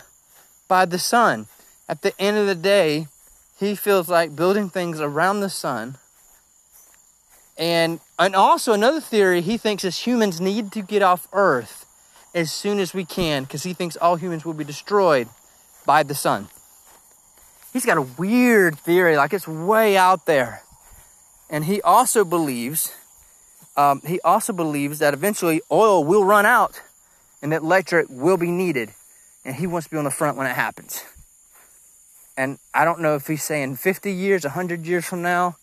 by 0.67 0.85
the 0.85 0.97
sun. 0.97 1.45
At 1.87 2.01
the 2.01 2.19
end 2.19 2.35
of 2.35 2.47
the 2.47 2.55
day, 2.55 3.09
he 3.59 3.75
feels 3.75 4.09
like 4.09 4.35
building 4.35 4.67
things 4.67 4.99
around 4.99 5.41
the 5.41 5.51
sun. 5.51 5.97
And, 7.59 7.99
and 8.17 8.35
also 8.35 8.73
another 8.73 8.99
theory, 8.99 9.41
he 9.41 9.55
thinks 9.55 9.85
as 9.85 9.99
humans 9.99 10.41
need 10.41 10.71
to 10.71 10.81
get 10.81 11.03
off 11.03 11.27
Earth 11.31 11.85
as 12.33 12.51
soon 12.51 12.79
as 12.79 12.91
we 12.91 13.05
can 13.05 13.43
because 13.43 13.61
he 13.61 13.75
thinks 13.75 13.97
all 13.97 14.15
humans 14.15 14.45
will 14.45 14.55
be 14.55 14.63
destroyed 14.63 15.29
by 15.85 16.01
the 16.01 16.15
sun. 16.15 16.47
He's 17.71 17.85
got 17.85 17.99
a 17.99 18.07
weird 18.17 18.79
theory, 18.79 19.15
like 19.15 19.31
it's 19.31 19.47
way 19.47 19.95
out 19.95 20.25
there. 20.25 20.63
And 21.51 21.65
he 21.65 21.83
also 21.83 22.25
believes 22.25 22.95
um, 23.79 24.01
he 24.05 24.19
also 24.25 24.51
believes 24.51 24.99
that 24.99 25.13
eventually 25.13 25.61
oil 25.71 26.03
will 26.03 26.25
run 26.25 26.45
out 26.45 26.81
and 27.41 27.53
that 27.53 27.61
electric 27.61 28.07
will 28.09 28.35
be 28.35 28.51
needed. 28.51 28.93
And 29.45 29.55
he 29.55 29.67
wants 29.67 29.87
to 29.87 29.91
be 29.91 29.97
on 29.97 30.03
the 30.03 30.11
front 30.11 30.35
when 30.35 30.47
it 30.47 30.55
happens. 30.55 31.01
And 32.35 32.59
I 32.73 32.83
don't 32.83 32.99
know 32.99 33.15
if 33.15 33.27
he's 33.27 33.41
saying 33.41 33.77
50 33.77 34.11
years, 34.11 34.43
100 34.43 34.85
years 34.85 35.05
from 35.05 35.21
now, 35.21 35.55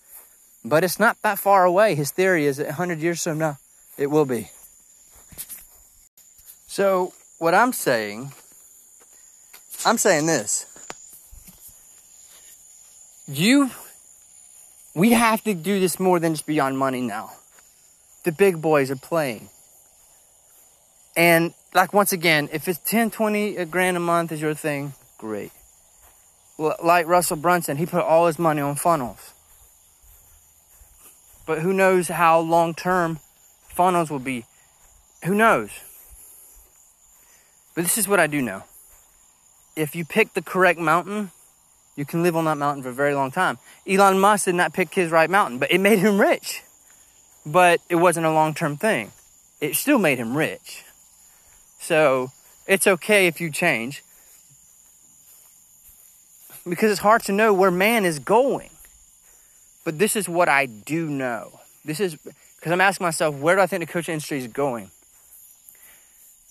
but 0.64 0.83
it's 0.83 0.98
not 0.98 1.20
that 1.20 1.38
far 1.38 1.66
away. 1.66 1.94
His 1.94 2.11
theory 2.11 2.46
is 2.46 2.57
that 2.57 2.68
100 2.68 3.00
years 3.00 3.22
from 3.22 3.37
now, 3.37 3.59
it 3.98 4.07
will 4.07 4.24
be. 4.24 4.50
So, 6.66 7.12
what 7.37 7.52
I'm 7.52 7.74
saying, 7.74 8.33
I'm 9.85 9.98
saying 9.98 10.24
this. 10.24 10.64
You, 13.29 13.70
we 14.94 15.12
have 15.12 15.44
to 15.44 15.52
do 15.52 15.81
this 15.81 16.00
more 16.00 16.18
than 16.18 16.33
just 16.33 16.46
beyond 16.46 16.79
money 16.79 17.02
now 17.02 17.33
the 18.26 18.32
big 18.32 18.60
boys 18.60 18.90
are 18.90 18.96
playing. 18.96 19.48
And 21.16 21.54
like 21.72 21.94
once 21.94 22.12
again, 22.12 22.48
if 22.52 22.66
it's 22.66 22.80
10, 22.80 23.12
20 23.12 23.64
grand 23.66 23.96
a 23.96 24.00
month 24.00 24.32
is 24.32 24.42
your 24.42 24.52
thing, 24.52 24.94
great. 25.16 25.52
Like 26.58 27.06
Russell 27.06 27.36
Brunson, 27.36 27.76
he 27.76 27.86
put 27.86 28.02
all 28.02 28.26
his 28.26 28.36
money 28.36 28.60
on 28.60 28.74
funnels. 28.74 29.32
But 31.46 31.60
who 31.60 31.72
knows 31.72 32.08
how 32.08 32.40
long 32.40 32.74
term 32.74 33.20
funnels 33.68 34.10
will 34.10 34.18
be? 34.18 34.44
Who 35.24 35.34
knows? 35.34 35.70
But 37.76 37.84
this 37.84 37.96
is 37.96 38.08
what 38.08 38.18
I 38.18 38.26
do 38.26 38.42
know. 38.42 38.64
If 39.76 39.94
you 39.94 40.04
pick 40.04 40.34
the 40.34 40.42
correct 40.42 40.80
mountain, 40.80 41.30
you 41.94 42.04
can 42.04 42.24
live 42.24 42.34
on 42.34 42.46
that 42.46 42.58
mountain 42.58 42.82
for 42.82 42.88
a 42.88 42.92
very 42.92 43.14
long 43.14 43.30
time. 43.30 43.58
Elon 43.88 44.18
Musk 44.18 44.46
did 44.46 44.56
not 44.56 44.72
pick 44.72 44.94
his 44.94 45.12
right 45.12 45.30
mountain, 45.30 45.58
but 45.58 45.70
it 45.70 45.78
made 45.78 46.00
him 46.00 46.20
rich 46.20 46.62
but 47.46 47.80
it 47.88 47.94
wasn't 47.94 48.26
a 48.26 48.32
long 48.32 48.52
term 48.52 48.76
thing. 48.76 49.12
It 49.61 49.76
still 49.76 49.98
made 49.98 50.18
him 50.18 50.37
rich. 50.37 50.85
So 51.78 52.32
it's 52.66 52.87
okay 52.87 53.28
if 53.28 53.40
you 53.40 53.50
change 53.50 54.02
because 56.68 56.90
it's 56.90 57.00
hard 57.00 57.22
to 57.22 57.32
know 57.32 57.54
where 57.54 57.70
man 57.70 58.04
is 58.04 58.18
going. 58.18 58.70
But 59.85 60.00
this 60.00 60.16
is 60.16 60.28
what 60.28 60.48
I 60.48 60.66
do 60.66 61.09
know. 61.09 61.61
This 61.85 62.00
is 62.00 62.16
because 62.16 62.72
I'm 62.72 62.80
asking 62.80 63.04
myself, 63.04 63.37
where 63.37 63.54
do 63.54 63.62
I 63.62 63.66
think 63.66 63.87
the 63.87 63.92
coaching 63.92 64.14
industry 64.14 64.38
is 64.38 64.48
going? 64.48 64.90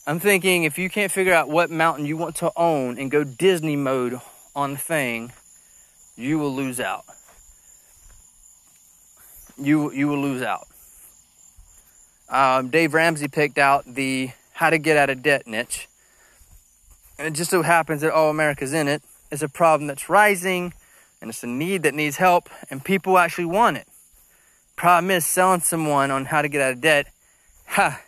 I'm 0.08 0.20
thinking 0.20 0.64
if 0.64 0.78
you 0.78 0.90
can't 0.90 1.12
figure 1.12 1.34
out 1.34 1.50
what 1.50 1.70
mountain 1.70 2.06
you 2.06 2.16
want 2.16 2.36
to 2.38 2.52
own 2.56 2.98
and 2.98 3.12
go 3.12 3.24
Disney 3.26 3.76
mode 3.76 4.22
on 4.56 4.74
the 4.74 4.78
thing, 4.78 5.34
you 6.16 6.40
will 6.40 6.56
lose 6.56 6.80
out. 6.80 7.04
You 9.58 9.92
you 9.92 10.08
will 10.08 10.22
lose 10.22 10.42
out 10.42 10.68
um, 12.30 12.70
Dave 12.70 12.94
Ramsey 12.94 13.28
picked 13.28 13.58
out 13.58 13.86
the 13.86 14.32
how 14.54 14.70
to 14.70 14.78
get 14.78 14.98
out 14.98 15.10
of 15.10 15.22
debt 15.22 15.48
niche. 15.48 15.88
And 17.18 17.28
it 17.28 17.34
just 17.34 17.52
so 17.52 17.62
happens 17.62 18.02
that 18.02 18.12
all 18.12 18.30
America's 18.30 18.74
in 18.74 18.88
it. 18.88 19.02
it 19.32 19.36
is 19.36 19.44
a 19.44 19.50
problem 19.50 19.88
that's 19.88 20.10
rising 20.10 20.74
and 21.22 21.30
it's 21.30 21.44
a 21.44 21.48
need 21.48 21.84
that 21.84 21.94
needs 21.94 22.18
help 22.18 22.50
and 22.70 22.84
people 22.84 23.18
actually 23.18 23.46
want 23.46 23.78
it. 23.78 23.88
Problem 24.76 25.12
is 25.12 25.26
selling 25.26 25.62
someone 25.62 26.12
on 26.12 26.26
how 26.26 26.42
to 26.42 26.50
get 26.50 26.62
out 26.62 26.74
of 26.74 26.82
debt. 26.82 27.08
Ha, 27.68 28.02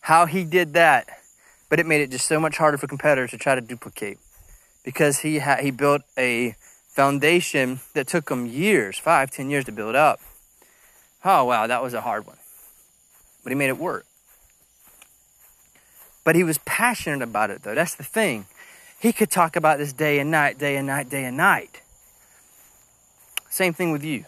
how 0.00 0.26
he 0.26 0.44
did 0.44 0.72
that. 0.74 1.06
But 1.68 1.80
it 1.80 1.86
made 1.86 2.00
it 2.00 2.10
just 2.10 2.26
so 2.26 2.38
much 2.38 2.56
harder 2.56 2.78
for 2.78 2.86
competitors 2.86 3.32
to 3.32 3.38
try 3.38 3.54
to 3.54 3.60
duplicate 3.60 4.18
because 4.84 5.18
he 5.18 5.40
ha- 5.40 5.58
he 5.60 5.72
built 5.72 6.02
a 6.16 6.54
foundation 6.86 7.80
that 7.92 8.06
took 8.06 8.30
him 8.30 8.46
years, 8.46 8.96
five, 8.96 9.30
ten 9.30 9.50
years 9.50 9.64
to 9.64 9.72
build 9.72 9.96
up. 9.96 10.20
Oh, 11.24 11.44
wow, 11.44 11.66
that 11.66 11.82
was 11.82 11.92
a 11.92 12.00
hard 12.00 12.26
one. 12.26 12.36
But 13.46 13.52
he 13.52 13.54
made 13.54 13.68
it 13.68 13.78
work. 13.78 14.06
But 16.24 16.34
he 16.34 16.42
was 16.42 16.58
passionate 16.64 17.22
about 17.22 17.50
it, 17.50 17.62
though. 17.62 17.76
That's 17.76 17.94
the 17.94 18.02
thing. 18.02 18.46
He 18.98 19.12
could 19.12 19.30
talk 19.30 19.54
about 19.54 19.78
this 19.78 19.92
day 19.92 20.18
and 20.18 20.32
night, 20.32 20.58
day 20.58 20.76
and 20.76 20.88
night, 20.88 21.08
day 21.08 21.24
and 21.24 21.36
night. 21.36 21.80
Same 23.48 23.72
thing 23.72 23.92
with 23.92 24.02
you. 24.02 24.24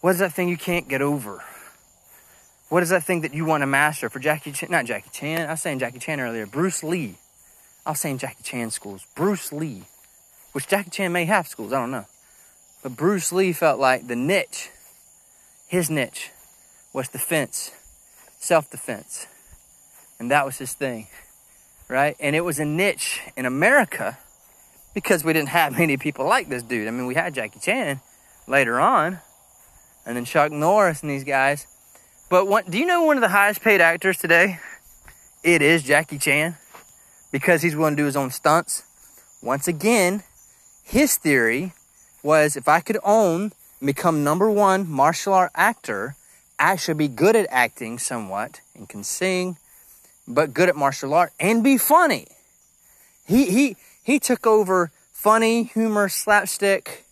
What 0.00 0.12
is 0.12 0.18
that 0.20 0.32
thing 0.32 0.48
you 0.48 0.56
can't 0.56 0.88
get 0.88 1.02
over? 1.02 1.44
What 2.70 2.82
is 2.82 2.88
that 2.88 3.04
thing 3.04 3.20
that 3.20 3.34
you 3.34 3.44
want 3.44 3.60
to 3.60 3.66
master? 3.66 4.08
For 4.08 4.18
Jackie 4.18 4.52
Chan, 4.52 4.70
not 4.70 4.86
Jackie 4.86 5.10
Chan, 5.12 5.46
I 5.46 5.50
was 5.50 5.60
saying 5.60 5.78
Jackie 5.78 5.98
Chan 5.98 6.20
earlier, 6.20 6.46
Bruce 6.46 6.82
Lee. 6.82 7.16
I 7.84 7.90
was 7.90 8.00
saying 8.00 8.16
Jackie 8.16 8.42
Chan 8.42 8.70
schools. 8.70 9.06
Bruce 9.14 9.52
Lee, 9.52 9.82
which 10.52 10.68
Jackie 10.68 10.88
Chan 10.88 11.12
may 11.12 11.26
have 11.26 11.46
schools, 11.46 11.74
I 11.74 11.80
don't 11.80 11.90
know. 11.90 12.06
But 12.82 12.96
Bruce 12.96 13.30
Lee 13.30 13.52
felt 13.52 13.78
like 13.78 14.06
the 14.06 14.16
niche, 14.16 14.70
his 15.66 15.90
niche, 15.90 16.30
was 16.92 17.08
defense, 17.08 17.72
self 18.38 18.70
defense. 18.70 19.26
And 20.18 20.30
that 20.30 20.44
was 20.44 20.58
his 20.58 20.72
thing, 20.74 21.06
right? 21.88 22.16
And 22.18 22.34
it 22.34 22.40
was 22.40 22.58
a 22.58 22.64
niche 22.64 23.20
in 23.36 23.46
America 23.46 24.18
because 24.94 25.22
we 25.24 25.32
didn't 25.32 25.50
have 25.50 25.72
many 25.78 25.96
people 25.96 26.26
like 26.26 26.48
this 26.48 26.62
dude. 26.62 26.88
I 26.88 26.90
mean, 26.90 27.06
we 27.06 27.14
had 27.14 27.34
Jackie 27.34 27.60
Chan 27.60 28.00
later 28.46 28.80
on, 28.80 29.18
and 30.06 30.16
then 30.16 30.24
Chuck 30.24 30.50
Norris 30.50 31.02
and 31.02 31.10
these 31.10 31.24
guys. 31.24 31.66
But 32.30 32.70
do 32.70 32.78
you 32.78 32.86
know 32.86 33.04
one 33.04 33.16
of 33.16 33.22
the 33.22 33.28
highest 33.28 33.62
paid 33.62 33.80
actors 33.80 34.18
today? 34.18 34.58
It 35.42 35.62
is 35.62 35.82
Jackie 35.82 36.18
Chan 36.18 36.56
because 37.30 37.62
he's 37.62 37.76
willing 37.76 37.96
to 37.96 38.02
do 38.02 38.06
his 38.06 38.16
own 38.16 38.30
stunts. 38.30 38.82
Once 39.40 39.68
again, 39.68 40.24
his 40.84 41.16
theory 41.16 41.72
was 42.22 42.56
if 42.56 42.66
I 42.68 42.80
could 42.80 42.98
own 43.02 43.52
and 43.80 43.86
become 43.86 44.24
number 44.24 44.50
one 44.50 44.88
martial 44.88 45.32
art 45.32 45.52
actor, 45.54 46.16
actually 46.58 46.94
be 46.94 47.08
good 47.08 47.36
at 47.36 47.46
acting 47.50 47.98
somewhat 47.98 48.60
and 48.74 48.88
can 48.88 49.04
sing, 49.04 49.56
but 50.26 50.54
good 50.54 50.68
at 50.68 50.76
martial 50.76 51.14
art 51.14 51.32
and 51.38 51.62
be 51.62 51.78
funny. 51.78 52.26
He 53.26 53.46
he 53.50 53.76
he 54.02 54.18
took 54.18 54.46
over 54.46 54.90
funny, 55.12 55.64
humor, 55.64 56.08
slapstick, 56.08 57.04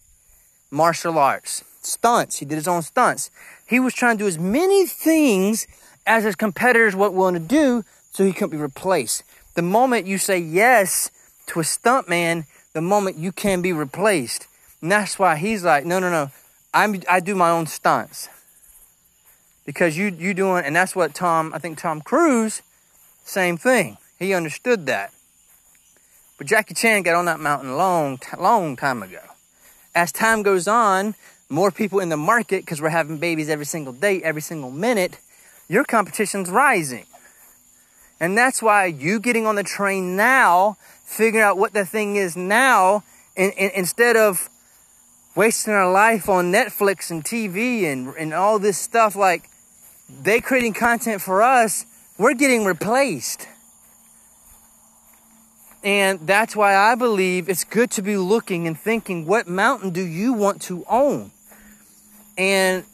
martial 0.71 1.19
arts, 1.19 1.65
stunts. 1.83 2.39
He 2.39 2.45
did 2.45 2.57
his 2.57 2.69
own 2.69 2.83
stunts. 2.83 3.31
He 3.67 3.81
was 3.81 3.95
trying 3.95 4.19
to 4.19 4.25
do 4.25 4.29
as 4.29 4.39
many 4.39 4.87
things 4.87 5.67
as 6.07 6.25
his 6.25 6.37
competitors 6.37 6.95
were 6.95 7.11
willing 7.11 7.35
to 7.35 7.41
do 7.41 7.85
so 8.13 8.25
he 8.25 8.33
couldn't 8.33 8.51
be 8.51 8.57
replaced. 8.57 9.25
The 9.55 9.63
moment 9.63 10.07
you 10.07 10.19
say 10.19 10.39
yes 10.39 11.11
to 11.49 11.61
a 11.61 11.65
stunt 11.65 12.09
man, 12.09 12.47
the 12.73 12.81
moment 12.81 13.17
you 13.17 13.33
can 13.33 13.61
be 13.61 13.73
replaced. 13.73 14.47
And 14.81 14.93
that's 14.93 15.19
why 15.19 15.37
he's 15.37 15.65
like, 15.65 15.85
no, 15.85 15.99
no, 15.99 16.11
no. 16.11 16.31
I'm, 16.73 17.03
I 17.09 17.21
do 17.21 17.35
my 17.35 17.51
own 17.51 17.67
stunts. 17.67 18.29
Because 19.67 19.99
you 19.99 20.07
you 20.07 20.33
doing, 20.33 20.65
and 20.65 20.75
that's 20.75 20.97
what 20.97 21.15
Tom, 21.15 21.53
I 21.53 21.59
think 21.59 21.77
Tom 21.79 22.01
Cruise, 22.01 22.63
same 23.25 23.59
thing. 23.59 23.99
He 24.19 24.33
understood 24.33 24.87
that. 24.87 25.13
But 26.39 26.47
Jackie 26.47 26.75
Chan 26.75 27.03
got 27.03 27.15
on 27.15 27.25
that 27.27 27.41
mountain 27.41 27.77
long, 27.77 28.19
long 28.39 28.77
time 28.77 29.03
ago. 29.03 29.21
As 29.95 30.13
time 30.13 30.43
goes 30.43 30.69
on, 30.69 31.15
more 31.49 31.71
people 31.71 32.01
in 32.01 32.09
the 32.09 32.17
market, 32.17 32.63
because 32.63 32.81
we're 32.81 32.91
having 32.91 33.19
babies 33.19 33.49
every 33.49 33.65
single 33.65 33.93
day, 33.93 34.23
every 34.23 34.43
single 34.43 34.71
minute, 34.71 35.19
your 35.69 35.85
competition's 35.85 36.51
rising. 36.51 37.07
And 38.21 38.37
that's 38.37 38.63
why 38.63 38.87
you 38.87 39.21
getting 39.21 39.47
on 39.47 39.57
the 39.57 39.63
train 39.63 40.17
now, 40.17 40.77
figuring 41.05 41.45
out 41.45 41.59
what 41.59 41.73
the 41.73 41.85
thing 41.85 42.17
is 42.17 42.37
now, 42.37 43.03
and, 43.37 43.53
and, 43.59 43.73
instead 43.75 44.17
of 44.17 44.49
wasting 45.35 45.75
our 45.75 45.91
life 45.91 46.29
on 46.29 46.51
Netflix 46.51 47.11
and 47.11 47.25
TV 47.25 47.85
and, 47.85 48.15
and 48.17 48.33
all 48.33 48.59
this 48.59 48.79
stuff, 48.79 49.15
like 49.15 49.51
they 50.09 50.41
creating 50.41 50.75
content 50.75 51.21
for 51.21 51.43
us, 51.43 51.85
we're 52.19 52.35
getting 52.35 52.65
replaced. 52.65 53.49
And 55.83 56.27
that's 56.27 56.57
why 56.57 56.75
I 56.75 56.95
believe 56.95 57.49
it's 57.49 57.65
good 57.65 57.91
to 57.93 58.03
be 58.03 58.17
looking 58.17 58.67
and 58.67 58.79
thinking, 58.79 59.27
what 59.27 59.47
mountain 59.47 59.91
do 59.91 60.05
you 60.05 60.33
want 60.33 60.63
to 60.63 60.85
own? 60.89 61.31
And 62.37 62.85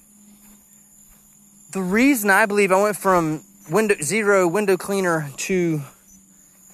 the 1.73 1.81
reason 1.81 2.29
I 2.29 2.47
believe 2.47 2.71
I 2.71 2.83
went 2.83 2.97
from 2.97 3.45
window 3.71 3.95
zero 4.03 4.47
window 4.47 4.77
cleaner 4.77 5.31
to 5.37 5.81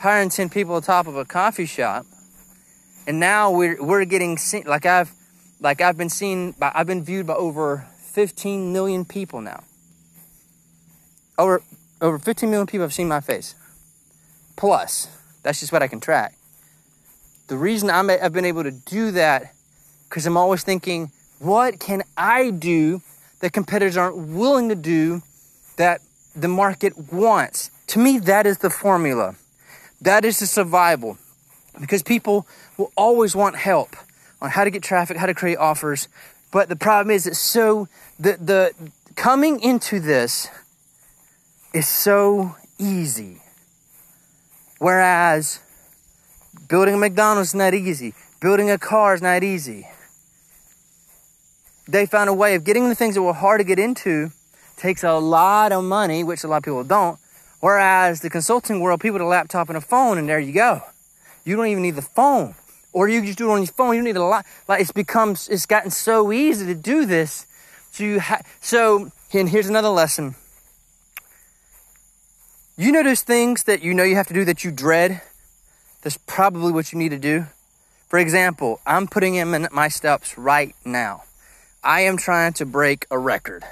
hiring 0.00 0.28
10 0.28 0.48
people 0.48 0.74
on 0.74 0.82
top 0.82 1.06
of 1.06 1.16
a 1.16 1.24
coffee 1.24 1.66
shop, 1.66 2.04
and 3.06 3.20
now 3.20 3.50
we're, 3.50 3.82
we're 3.82 4.04
getting 4.04 4.38
seen, 4.38 4.64
like 4.66 4.86
I've, 4.86 5.12
like 5.60 5.80
I've 5.80 5.96
been 5.96 6.10
seen, 6.10 6.52
by, 6.52 6.72
I've 6.74 6.86
been 6.86 7.04
viewed 7.04 7.26
by 7.26 7.34
over 7.34 7.86
15 8.12 8.72
million 8.72 9.04
people 9.04 9.40
now. 9.40 9.62
Over, 11.38 11.62
over 12.00 12.18
15 12.18 12.50
million 12.50 12.66
people 12.66 12.84
have 12.84 12.92
seen 12.92 13.08
my 13.08 13.20
face. 13.20 13.54
Plus. 14.56 15.08
That's 15.42 15.60
just 15.60 15.72
what 15.72 15.82
I 15.82 15.88
can 15.88 16.00
track. 16.00 16.34
The 17.46 17.56
reason 17.56 17.88
i 17.88 18.02
have 18.18 18.32
been 18.32 18.44
able 18.44 18.64
to 18.64 18.70
do 18.70 19.10
that, 19.12 19.54
because 20.08 20.26
I'm 20.26 20.36
always 20.36 20.62
thinking, 20.62 21.10
what 21.38 21.80
can 21.80 22.02
I 22.16 22.50
do 22.50 23.00
that 23.40 23.52
competitors 23.52 23.96
aren't 23.96 24.16
willing 24.16 24.68
to 24.68 24.74
do 24.74 25.22
that 25.76 26.02
the 26.34 26.48
market 26.48 27.12
wants? 27.12 27.70
To 27.88 27.98
me, 27.98 28.18
that 28.18 28.46
is 28.46 28.58
the 28.58 28.68
formula. 28.68 29.36
That 30.02 30.24
is 30.24 30.40
the 30.40 30.46
survival. 30.46 31.16
Because 31.80 32.02
people 32.02 32.46
will 32.76 32.92
always 32.96 33.34
want 33.34 33.56
help 33.56 33.96
on 34.42 34.50
how 34.50 34.64
to 34.64 34.70
get 34.70 34.82
traffic, 34.82 35.16
how 35.16 35.26
to 35.26 35.34
create 35.34 35.56
offers. 35.56 36.08
But 36.50 36.68
the 36.68 36.76
problem 36.76 37.14
is 37.14 37.26
it's 37.26 37.38
so 37.38 37.88
the 38.18 38.36
the 38.36 38.90
coming 39.14 39.60
into 39.60 40.00
this 40.00 40.48
is 41.72 41.88
so 41.88 42.56
easy. 42.78 43.42
Whereas 44.78 45.60
building 46.68 46.94
a 46.94 46.98
McDonald's 46.98 47.50
is 47.50 47.54
not 47.54 47.74
easy. 47.74 48.14
Building 48.40 48.70
a 48.70 48.78
car 48.78 49.14
is 49.14 49.22
not 49.22 49.42
easy. 49.42 49.88
They 51.86 52.06
found 52.06 52.28
a 52.28 52.34
way 52.34 52.54
of 52.54 52.64
getting 52.64 52.88
the 52.88 52.94
things 52.94 53.14
that 53.14 53.22
were 53.22 53.32
hard 53.32 53.60
to 53.60 53.64
get 53.64 53.78
into 53.78 54.30
takes 54.76 55.02
a 55.02 55.14
lot 55.14 55.72
of 55.72 55.82
money, 55.82 56.22
which 56.22 56.44
a 56.44 56.48
lot 56.48 56.58
of 56.58 56.62
people 56.62 56.84
don't. 56.84 57.18
Whereas 57.60 58.20
the 58.20 58.30
consulting 58.30 58.80
world, 58.80 59.00
people 59.00 59.14
with 59.14 59.22
a 59.22 59.26
laptop 59.26 59.68
and 59.68 59.76
a 59.76 59.80
phone, 59.80 60.18
and 60.18 60.28
there 60.28 60.38
you 60.38 60.52
go. 60.52 60.82
You 61.44 61.56
don't 61.56 61.66
even 61.66 61.82
need 61.82 61.96
the 61.96 62.02
phone. 62.02 62.54
Or 62.92 63.08
you 63.08 63.20
just 63.22 63.38
do 63.38 63.50
it 63.50 63.52
on 63.52 63.58
your 63.58 63.66
phone. 63.66 63.94
You 63.94 64.00
don't 64.00 64.04
need 64.04 64.16
a 64.16 64.22
lot. 64.22 64.46
Like 64.68 64.80
it's 64.80 64.92
become, 64.92 65.30
it's 65.30 65.66
gotten 65.66 65.90
so 65.90 66.32
easy 66.32 66.66
to 66.66 66.74
do 66.74 67.04
this. 67.04 67.46
So 67.90 68.04
you 68.04 68.20
ha- 68.20 68.42
so, 68.60 69.10
and 69.32 69.48
here's 69.48 69.68
another 69.68 69.88
lesson. 69.88 70.36
You 72.80 72.92
know 72.92 73.12
things 73.16 73.64
that 73.64 73.82
you 73.82 73.92
know 73.92 74.04
you 74.04 74.14
have 74.14 74.28
to 74.28 74.34
do 74.34 74.44
that 74.44 74.62
you 74.62 74.70
dread? 74.70 75.20
That's 76.02 76.16
probably 76.16 76.70
what 76.70 76.92
you 76.92 76.98
need 77.00 77.08
to 77.08 77.18
do. 77.18 77.46
For 78.08 78.20
example, 78.20 78.80
I'm 78.86 79.08
putting 79.08 79.34
in 79.34 79.66
my 79.72 79.88
steps 79.88 80.38
right 80.38 80.76
now. 80.84 81.24
I 81.82 82.02
am 82.02 82.16
trying 82.16 82.52
to 82.52 82.64
break 82.64 83.04
a 83.10 83.18
record. 83.18 83.64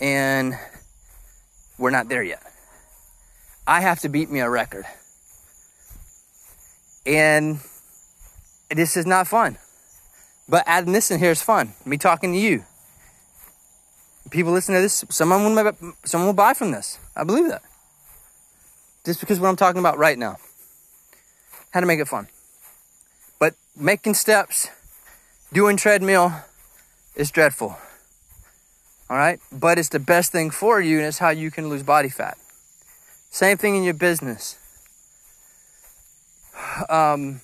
And 0.00 0.54
we're 1.78 1.90
not 1.90 2.08
there 2.08 2.22
yet. 2.22 2.44
I 3.66 3.80
have 3.80 3.98
to 4.02 4.08
beat 4.08 4.30
me 4.30 4.38
a 4.38 4.48
record. 4.48 4.84
And 7.04 7.58
this 8.70 8.96
is 8.96 9.04
not 9.04 9.26
fun. 9.26 9.58
But 10.48 10.62
adding 10.68 10.92
this 10.92 11.10
in 11.10 11.18
here 11.18 11.32
is 11.32 11.42
fun. 11.42 11.72
Me 11.84 11.98
talking 11.98 12.32
to 12.34 12.38
you 12.38 12.64
people 14.30 14.52
listen 14.52 14.74
to 14.74 14.80
this, 14.80 15.04
someone 15.10 15.42
will, 15.54 15.72
someone 16.04 16.26
will 16.26 16.34
buy 16.34 16.54
from 16.54 16.70
this. 16.70 16.98
I 17.16 17.24
believe 17.24 17.48
that. 17.48 17.62
Just 19.04 19.20
because 19.20 19.40
what 19.40 19.48
I'm 19.48 19.56
talking 19.56 19.78
about 19.78 19.98
right 19.98 20.18
now. 20.18 20.36
How 21.70 21.80
to 21.80 21.86
make 21.86 22.00
it 22.00 22.08
fun. 22.08 22.28
But 23.38 23.54
making 23.76 24.14
steps, 24.14 24.68
doing 25.52 25.76
treadmill 25.76 26.32
is 27.14 27.30
dreadful. 27.30 27.76
All 29.10 29.16
right? 29.16 29.40
But 29.50 29.78
it's 29.78 29.88
the 29.88 29.98
best 29.98 30.32
thing 30.32 30.50
for 30.50 30.80
you 30.80 30.98
and 30.98 31.06
it's 31.06 31.18
how 31.18 31.30
you 31.30 31.50
can 31.50 31.68
lose 31.68 31.82
body 31.82 32.08
fat. 32.08 32.38
Same 33.30 33.56
thing 33.56 33.76
in 33.76 33.82
your 33.82 33.94
business. 33.94 34.58
Um, 36.88 37.40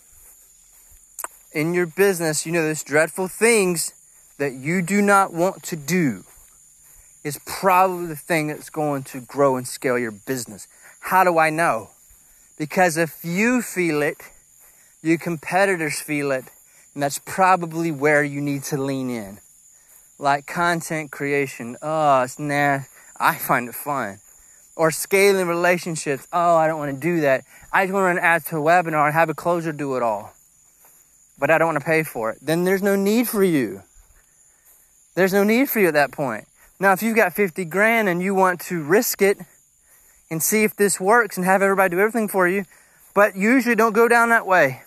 in 1.53 1.75
your 1.75 1.87
business, 1.87 2.47
you 2.47 2.53
know, 2.53 2.63
there's 2.63 2.83
dreadful 2.83 3.29
things 3.29 3.95
that 4.39 4.53
you 4.53 4.83
do 4.83 5.01
not 5.01 5.33
want 5.33 5.63
to 5.65 5.77
do 5.77 6.25
is 7.25 7.41
probably 7.47 8.07
the 8.07 8.17
thing 8.17 8.47
that's 8.47 8.71
going 8.71 9.03
to 9.03 9.21
grow 9.21 9.57
and 9.57 9.67
scale 9.67 9.99
your 9.99 10.13
business. 10.13 10.69
How 11.01 11.25
do 11.25 11.39
I 11.39 11.51
know? 11.51 11.91
Because 12.59 12.97
if 12.97 13.25
you 13.25 13.63
feel 13.63 14.03
it, 14.03 14.19
your 15.03 15.19
competitors 15.19 16.01
feel 16.01 16.31
it, 16.31 16.45
and 16.93 17.03
that's 17.03 17.19
probably 17.19 17.91
where 17.91 18.23
you 18.23 18.41
need 18.41 18.63
to 18.65 18.77
lean 18.81 19.11
in. 19.11 19.41
Like 20.19 20.47
content 20.47 21.11
creation. 21.11 21.77
Oh, 21.83 22.23
it's 22.23 22.39
nah. 22.39 22.81
I 23.19 23.37
find 23.37 23.69
it 23.69 23.75
fun. 23.75 24.21
Or 24.77 24.91
scaling 24.91 25.49
relationships. 25.49 26.29
Oh, 26.33 26.57
I 26.57 26.67
don't 26.67 26.79
want 26.79 26.95
to 26.95 27.01
do 27.01 27.21
that. 27.23 27.45
I 27.73 27.85
just 27.85 27.95
want 27.95 28.03
to 28.05 28.07
run 28.07 28.19
ads 28.19 28.45
to 28.47 28.59
a 28.59 28.61
webinar 28.61 29.07
and 29.07 29.15
have 29.15 29.29
a 29.29 29.35
closer 29.35 29.73
do 29.73 29.97
it 29.97 30.03
all. 30.03 30.35
but 31.39 31.51
I 31.51 31.59
don't 31.59 31.69
want 31.69 31.81
to 31.81 31.85
pay 31.85 32.03
for 32.03 32.31
it, 32.31 32.39
then 32.41 32.65
there's 32.65 32.83
no 32.83 32.97
need 32.97 33.29
for 33.29 33.43
you. 33.43 33.83
There's 35.15 35.33
no 35.33 35.45
need 35.45 35.69
for 35.69 35.81
you 35.81 35.89
at 35.89 35.95
that 35.95 36.13
point. 36.13 36.47
Now, 36.85 36.93
if 36.93 37.03
you've 37.03 37.17
got 37.17 37.33
50 37.33 37.65
grand 37.65 38.11
and 38.11 38.21
you 38.21 38.35
want 38.35 38.61
to 38.69 38.83
risk 38.83 39.23
it 39.23 39.39
and 40.31 40.43
see 40.43 40.65
if 40.65 40.77
this 40.77 41.01
works 41.01 41.39
and 41.39 41.47
have 41.47 41.63
everybody 41.63 41.97
do 41.97 41.99
everything 41.99 42.29
for 42.29 42.47
you, 42.47 42.67
but 43.15 43.35
usually 43.35 43.75
don't 43.75 43.95
go 43.95 44.07
down 44.07 44.29
that 44.29 44.47
way. 44.47 44.83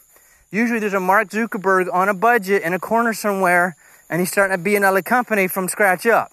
Usually 0.51 0.77
there's 0.77 0.93
a 0.93 0.99
Mark 0.99 1.29
Zuckerberg 1.29 1.91
on 1.91 2.07
a 2.07 2.13
budget 2.13 2.62
in 2.62 2.73
a 2.73 2.77
corner 2.77 3.13
somewhere 3.13 3.75
and 4.12 4.19
he's 4.19 4.31
starting 4.31 4.55
to 4.55 4.63
be 4.63 4.75
another 4.75 5.01
company 5.01 5.47
from 5.47 5.67
scratch 5.67 6.05
up. 6.05 6.29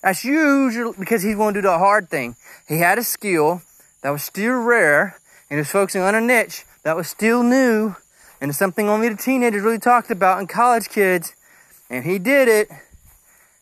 That's 0.00 0.24
usually 0.24 0.94
because 0.96 1.24
he's 1.24 1.34
going 1.34 1.54
to 1.54 1.60
do 1.60 1.66
the 1.66 1.78
hard 1.78 2.08
thing. 2.08 2.36
He 2.68 2.78
had 2.78 2.98
a 2.98 3.02
skill 3.02 3.62
that 4.02 4.10
was 4.10 4.22
still 4.22 4.62
rare 4.62 5.18
and 5.50 5.56
he 5.56 5.62
was 5.62 5.72
focusing 5.72 6.02
on 6.02 6.14
a 6.14 6.20
niche 6.20 6.64
that 6.84 6.94
was 6.94 7.08
still 7.08 7.42
new 7.42 7.96
and 8.40 8.50
it's 8.50 8.60
something 8.60 8.88
only 8.88 9.08
the 9.08 9.16
teenagers 9.16 9.62
really 9.64 9.80
talked 9.80 10.12
about 10.12 10.38
and 10.38 10.48
college 10.48 10.88
kids. 10.88 11.34
And 11.90 12.04
he 12.04 12.20
did 12.20 12.46
it. 12.46 12.70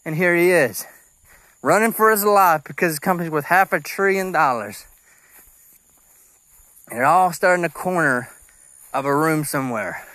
And 0.05 0.17
here 0.17 0.35
he 0.35 0.51
is, 0.51 0.87
running 1.63 1.93
for 1.93 2.11
his 2.11 2.25
life 2.25 2.63
because 2.65 2.93
his 2.93 2.99
company's 2.99 3.31
worth 3.31 3.47
half 3.47 3.73
a 3.73 3.81
trillion 3.81 4.33
dollars. 4.33 4.87
And 6.89 6.99
it 6.99 7.05
all 7.05 7.33
started 7.33 7.57
in 7.57 7.63
the 7.63 7.69
corner 7.69 8.31
of 8.93 9.05
a 9.05 9.15
room 9.15 9.45
somewhere. 9.45 10.07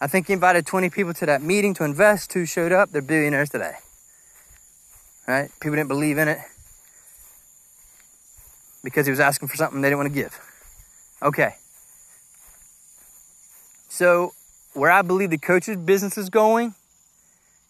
I 0.00 0.06
think 0.06 0.26
he 0.26 0.32
invited 0.32 0.66
20 0.66 0.90
people 0.90 1.14
to 1.14 1.26
that 1.26 1.42
meeting 1.42 1.74
to 1.74 1.84
invest. 1.84 2.30
Two 2.30 2.46
showed 2.46 2.72
up. 2.72 2.90
They're 2.90 3.02
billionaires 3.02 3.50
today. 3.50 3.74
Right? 5.28 5.50
People 5.60 5.76
didn't 5.76 5.88
believe 5.88 6.18
in 6.18 6.28
it 6.28 6.38
because 8.82 9.06
he 9.06 9.10
was 9.10 9.20
asking 9.20 9.48
for 9.48 9.56
something 9.56 9.80
they 9.80 9.88
didn't 9.88 9.98
want 9.98 10.12
to 10.12 10.14
give. 10.14 10.38
Okay. 11.22 11.54
So, 13.88 14.34
where 14.74 14.90
I 14.90 15.02
believe 15.02 15.30
the 15.30 15.38
coach's 15.38 15.76
business 15.76 16.18
is 16.18 16.28
going 16.28 16.74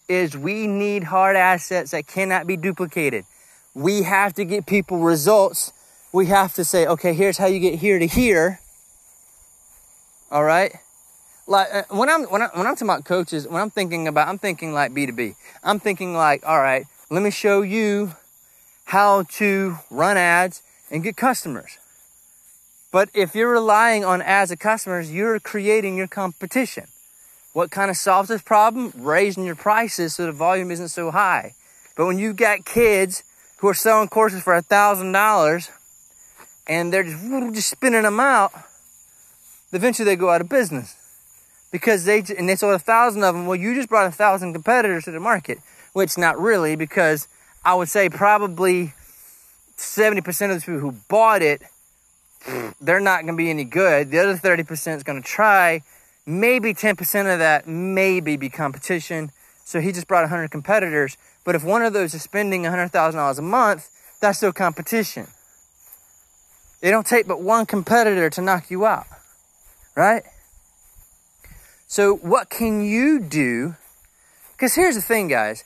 is 0.07 0.37
we 0.37 0.67
need 0.67 1.05
hard 1.05 1.35
assets 1.35 1.91
that 1.91 2.07
cannot 2.07 2.47
be 2.47 2.57
duplicated. 2.57 3.25
We 3.73 4.03
have 4.03 4.33
to 4.35 4.45
get 4.45 4.65
people 4.65 4.99
results. 4.99 5.73
We 6.11 6.27
have 6.27 6.53
to 6.53 6.63
say, 6.63 6.85
okay, 6.87 7.13
here's 7.13 7.37
how 7.37 7.47
you 7.47 7.59
get 7.59 7.79
here 7.79 7.99
to 7.99 8.07
here. 8.07 8.59
All 10.31 10.43
right. 10.43 10.75
Like 11.47 11.67
uh, 11.71 11.83
when 11.89 12.09
I'm 12.09 12.23
when 12.23 12.41
I 12.41 12.47
when 12.53 12.65
I'm 12.65 12.75
talking 12.75 12.87
about 12.87 13.05
coaches, 13.05 13.47
when 13.47 13.61
I'm 13.61 13.69
thinking 13.69 14.07
about, 14.07 14.27
I'm 14.27 14.39
thinking 14.39 14.73
like 14.73 14.93
B 14.93 15.05
two 15.05 15.13
B. 15.13 15.35
I'm 15.63 15.79
thinking 15.79 16.15
like, 16.15 16.43
all 16.45 16.59
right, 16.59 16.87
let 17.11 17.21
me 17.21 17.29
show 17.29 17.61
you 17.61 18.15
how 18.85 19.23
to 19.23 19.77
run 19.91 20.17
ads 20.17 20.63
and 20.89 21.03
get 21.03 21.17
customers. 21.17 21.77
But 22.91 23.09
if 23.13 23.35
you're 23.35 23.51
relying 23.51 24.05
on 24.05 24.21
ads 24.21 24.51
and 24.51 24.59
customers, 24.59 25.11
you're 25.11 25.39
creating 25.39 25.97
your 25.97 26.07
competition. 26.07 26.85
What 27.55 27.71
kind 27.71 27.89
of 27.89 27.95
solves 27.95 28.27
this 28.27 28.41
problem? 28.41 28.91
Raising 28.97 29.45
your 29.45 29.55
prices 29.55 30.13
so 30.13 30.25
the 30.25 30.33
volume 30.33 30.71
isn't 30.71 30.89
so 30.89 31.09
high. 31.09 31.53
But 31.95 32.05
when 32.05 32.19
you've 32.19 32.35
got 32.35 32.65
kids 32.65 33.23
who 33.59 33.69
are 33.69 33.73
selling 33.73 34.09
courses 34.09 34.43
for 34.43 34.53
a 34.53 34.61
thousand 34.61 35.13
dollars 35.13 35.71
and 36.67 36.91
they're 36.91 37.05
just, 37.05 37.23
just 37.53 37.69
spinning 37.69 38.01
them 38.01 38.19
out, 38.19 38.51
eventually 39.71 40.03
they 40.03 40.17
go 40.17 40.31
out 40.31 40.41
of 40.41 40.49
business 40.49 40.97
because 41.71 42.03
they 42.03 42.21
and 42.37 42.49
they 42.49 42.57
sold 42.57 42.75
a 42.75 42.79
thousand 42.79 43.23
of 43.23 43.33
them. 43.33 43.45
Well, 43.45 43.55
you 43.55 43.73
just 43.73 43.87
brought 43.87 44.07
a 44.07 44.11
thousand 44.11 44.51
competitors 44.51 45.05
to 45.05 45.11
the 45.11 45.21
market, 45.21 45.59
which 45.93 46.17
not 46.17 46.37
really 46.37 46.75
because 46.75 47.29
I 47.63 47.73
would 47.73 47.87
say 47.87 48.09
probably 48.09 48.93
seventy 49.77 50.19
percent 50.19 50.51
of 50.51 50.59
the 50.59 50.65
people 50.65 50.81
who 50.81 50.91
bought 51.07 51.41
it, 51.41 51.61
they're 52.81 52.99
not 52.99 53.21
going 53.21 53.33
to 53.33 53.37
be 53.37 53.49
any 53.49 53.63
good. 53.63 54.11
The 54.11 54.19
other 54.19 54.35
thirty 54.35 54.63
percent 54.63 54.97
is 54.97 55.03
going 55.03 55.21
to 55.21 55.25
try 55.25 55.83
Maybe 56.25 56.73
10% 56.73 57.31
of 57.31 57.39
that 57.39 57.67
maybe 57.67 58.35
be 58.35 58.49
competition. 58.49 59.31
So 59.63 59.79
he 59.79 59.91
just 59.91 60.07
brought 60.07 60.23
100 60.23 60.49
competitors. 60.49 61.17
But 61.43 61.55
if 61.55 61.63
one 61.63 61.83
of 61.83 61.93
those 61.93 62.13
is 62.13 62.23
spending 62.23 62.63
$100,000 62.63 63.37
a 63.37 63.41
month, 63.41 63.89
that's 64.19 64.37
still 64.37 64.53
competition. 64.53 65.27
It 66.81 66.91
don't 66.91 67.05
take 67.05 67.27
but 67.27 67.41
one 67.41 67.65
competitor 67.65 68.29
to 68.29 68.41
knock 68.41 68.69
you 68.69 68.85
out, 68.85 69.07
right? 69.95 70.23
So 71.87 72.15
what 72.15 72.49
can 72.49 72.83
you 72.83 73.19
do? 73.19 73.75
Because 74.51 74.75
here's 74.75 74.95
the 74.95 75.01
thing, 75.01 75.27
guys. 75.27 75.63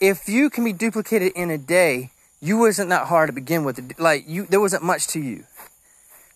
If 0.00 0.28
you 0.28 0.50
can 0.50 0.64
be 0.64 0.72
duplicated 0.72 1.32
in 1.34 1.50
a 1.50 1.58
day, 1.58 2.10
you 2.40 2.58
wasn't 2.58 2.90
that 2.90 3.06
hard 3.06 3.28
to 3.28 3.32
begin 3.32 3.64
with. 3.64 3.98
Like 3.98 4.24
you, 4.26 4.46
there 4.46 4.60
wasn't 4.60 4.82
much 4.82 5.06
to 5.08 5.20
you. 5.20 5.44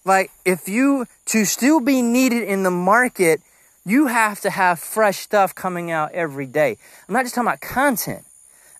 Like 0.04 0.30
if 0.44 0.68
you 0.68 1.06
to 1.26 1.44
still 1.44 1.80
be 1.80 2.00
needed 2.00 2.44
in 2.44 2.62
the 2.62 2.70
market, 2.70 3.40
you 3.86 4.08
have 4.08 4.40
to 4.40 4.50
have 4.50 4.80
fresh 4.80 5.18
stuff 5.18 5.54
coming 5.54 5.92
out 5.92 6.10
every 6.10 6.46
day. 6.46 6.76
I'm 7.08 7.14
not 7.14 7.22
just 7.24 7.36
talking 7.36 7.46
about 7.46 7.60
content. 7.60 8.24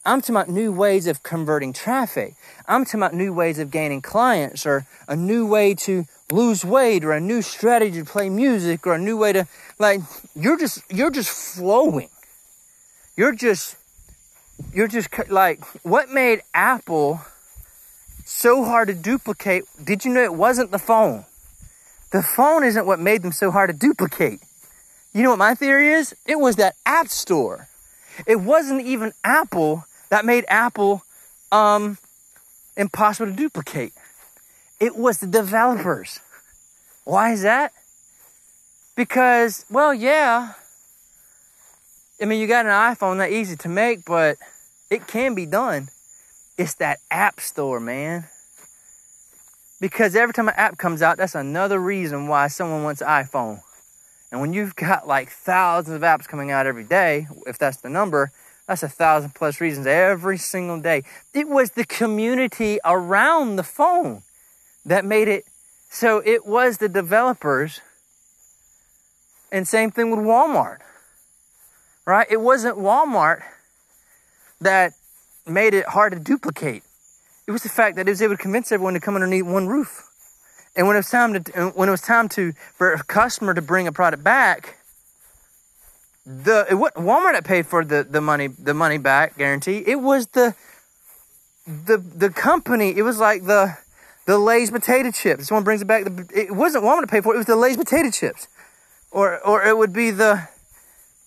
I'm 0.04 0.20
talking 0.20 0.34
about 0.34 0.48
new 0.48 0.72
ways 0.72 1.06
of 1.06 1.22
converting 1.22 1.72
traffic. 1.72 2.34
I'm 2.66 2.84
talking 2.84 3.00
about 3.00 3.14
new 3.14 3.32
ways 3.32 3.60
of 3.60 3.70
gaining 3.70 4.02
clients 4.02 4.66
or 4.66 4.84
a 5.06 5.14
new 5.14 5.46
way 5.46 5.74
to 5.74 6.06
lose 6.32 6.64
weight 6.64 7.04
or 7.04 7.12
a 7.12 7.20
new 7.20 7.40
strategy 7.40 8.00
to 8.00 8.04
play 8.04 8.28
music 8.28 8.84
or 8.84 8.94
a 8.94 8.98
new 8.98 9.16
way 9.16 9.32
to 9.32 9.46
like 9.78 10.00
you're 10.34 10.58
just 10.58 10.82
you're 10.90 11.10
just 11.10 11.30
flowing. 11.30 12.08
You're 13.16 13.34
just 13.34 13.76
you're 14.74 14.88
just 14.88 15.08
like 15.28 15.64
what 15.84 16.10
made 16.10 16.42
Apple 16.52 17.20
so 18.24 18.64
hard 18.64 18.88
to 18.88 18.94
duplicate? 18.94 19.64
Did 19.82 20.04
you 20.04 20.12
know 20.12 20.24
it 20.24 20.34
wasn't 20.34 20.72
the 20.72 20.80
phone? 20.80 21.26
The 22.10 22.22
phone 22.22 22.64
isn't 22.64 22.86
what 22.86 22.98
made 22.98 23.22
them 23.22 23.32
so 23.32 23.52
hard 23.52 23.70
to 23.70 23.76
duplicate. 23.76 24.40
You 25.16 25.22
know 25.22 25.30
what 25.30 25.38
my 25.38 25.54
theory 25.54 25.92
is? 25.92 26.14
It 26.26 26.38
was 26.38 26.56
that 26.56 26.76
app 26.84 27.08
store. 27.08 27.68
It 28.26 28.36
wasn't 28.36 28.82
even 28.82 29.14
Apple 29.24 29.86
that 30.10 30.26
made 30.26 30.44
Apple 30.46 31.04
um, 31.50 31.96
impossible 32.76 33.30
to 33.30 33.32
duplicate. 33.34 33.94
It 34.78 34.94
was 34.94 35.16
the 35.16 35.26
developers. 35.26 36.20
Why 37.04 37.32
is 37.32 37.40
that? 37.40 37.72
Because, 38.94 39.64
well, 39.70 39.94
yeah. 39.94 40.52
I 42.20 42.26
mean, 42.26 42.38
you 42.38 42.46
got 42.46 42.66
an 42.66 42.72
iPhone 42.72 43.16
that 43.16 43.32
easy 43.32 43.56
to 43.56 43.70
make, 43.70 44.04
but 44.04 44.36
it 44.90 45.06
can 45.06 45.34
be 45.34 45.46
done. 45.46 45.88
It's 46.58 46.74
that 46.74 46.98
app 47.10 47.40
store, 47.40 47.80
man. 47.80 48.26
Because 49.80 50.14
every 50.14 50.34
time 50.34 50.48
an 50.48 50.54
app 50.58 50.76
comes 50.76 51.00
out, 51.00 51.16
that's 51.16 51.34
another 51.34 51.78
reason 51.78 52.28
why 52.28 52.48
someone 52.48 52.82
wants 52.82 53.00
an 53.00 53.06
iPhone. 53.06 53.62
And 54.36 54.42
when 54.42 54.52
you've 54.52 54.76
got 54.76 55.08
like 55.08 55.30
thousands 55.30 55.96
of 55.96 56.02
apps 56.02 56.28
coming 56.28 56.50
out 56.50 56.66
every 56.66 56.84
day, 56.84 57.26
if 57.46 57.56
that's 57.56 57.78
the 57.78 57.88
number, 57.88 58.32
that's 58.68 58.82
a 58.82 58.88
thousand 58.88 59.34
plus 59.34 59.62
reasons 59.62 59.86
every 59.86 60.36
single 60.36 60.78
day. 60.78 61.04
It 61.32 61.48
was 61.48 61.70
the 61.70 61.86
community 61.86 62.78
around 62.84 63.56
the 63.56 63.62
phone 63.62 64.24
that 64.84 65.06
made 65.06 65.26
it 65.28 65.44
so 65.88 66.20
it 66.22 66.44
was 66.44 66.76
the 66.76 66.88
developers. 66.90 67.80
And 69.50 69.66
same 69.66 69.90
thing 69.90 70.10
with 70.10 70.20
Walmart, 70.20 70.80
right? 72.04 72.26
It 72.28 72.42
wasn't 72.42 72.76
Walmart 72.76 73.42
that 74.60 74.92
made 75.46 75.72
it 75.72 75.86
hard 75.86 76.12
to 76.12 76.18
duplicate. 76.18 76.82
It 77.46 77.52
was 77.52 77.62
the 77.62 77.70
fact 77.70 77.96
that 77.96 78.06
it 78.06 78.10
was 78.10 78.20
able 78.20 78.36
to 78.36 78.42
convince 78.42 78.70
everyone 78.70 78.92
to 78.92 79.00
come 79.00 79.14
underneath 79.14 79.46
one 79.46 79.66
roof. 79.66 80.10
And 80.76 80.86
when 80.86 80.96
it 80.96 81.00
was 81.00 81.10
time 81.10 81.42
to 81.42 81.70
when 81.74 81.88
it 81.88 81.92
was 81.92 82.02
time 82.02 82.28
to 82.30 82.52
for 82.74 82.92
a 82.92 83.02
customer 83.02 83.54
to 83.54 83.62
bring 83.62 83.86
a 83.86 83.92
product 83.92 84.22
back, 84.22 84.76
the 86.26 86.66
Walmart 86.70 87.32
that 87.32 87.44
paid 87.44 87.66
for 87.66 87.84
the, 87.84 88.06
the 88.08 88.20
money 88.20 88.48
the 88.48 88.74
money 88.74 88.98
back 88.98 89.38
guarantee. 89.38 89.82
It 89.86 89.96
was 89.96 90.26
the 90.28 90.54
the 91.66 91.96
the 91.96 92.30
company. 92.30 92.96
It 92.96 93.02
was 93.02 93.18
like 93.18 93.44
the 93.44 93.78
the 94.26 94.38
Lay's 94.38 94.70
potato 94.70 95.10
chips. 95.10 95.48
Someone 95.48 95.64
brings 95.64 95.80
it 95.80 95.86
back. 95.86 96.04
The, 96.04 96.28
it 96.34 96.50
wasn't 96.50 96.84
Walmart 96.84 97.02
to 97.02 97.06
pay 97.06 97.20
for 97.20 97.32
it. 97.32 97.36
It 97.36 97.38
was 97.38 97.46
the 97.46 97.56
Lay's 97.56 97.76
potato 97.76 98.10
chips, 98.10 98.48
or 99.10 99.38
or 99.46 99.64
it 99.64 99.78
would 99.78 99.94
be 99.94 100.10
the 100.10 100.48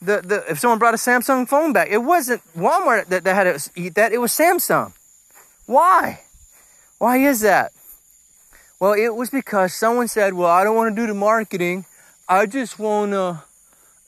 the 0.01 0.21
the 0.21 0.43
if 0.47 0.59
someone 0.59 0.79
brought 0.79 0.93
a 0.93 0.97
Samsung 0.97 1.47
phone 1.47 1.73
back. 1.73 1.87
It 1.89 2.03
wasn't 2.03 2.41
Walmart 2.55 3.07
that, 3.07 3.23
that 3.23 3.35
had 3.35 3.59
to 3.59 3.71
eat 3.75 3.95
that. 3.95 4.11
It 4.11 4.19
was 4.19 4.31
Samsung. 4.31 4.93
Why? 5.65 6.21
Why 6.99 7.17
is 7.17 7.39
that? 7.41 7.71
Well, 8.79 8.93
it 8.93 9.13
was 9.13 9.29
because 9.29 9.73
someone 9.73 10.07
said, 10.07 10.33
"Well, 10.33 10.49
I 10.49 10.63
don't 10.63 10.75
want 10.75 10.95
to 10.95 11.01
do 11.01 11.05
the 11.05 11.13
marketing. 11.13 11.85
I 12.29 12.45
just 12.45 12.79
want 12.79 13.11
to 13.11 13.43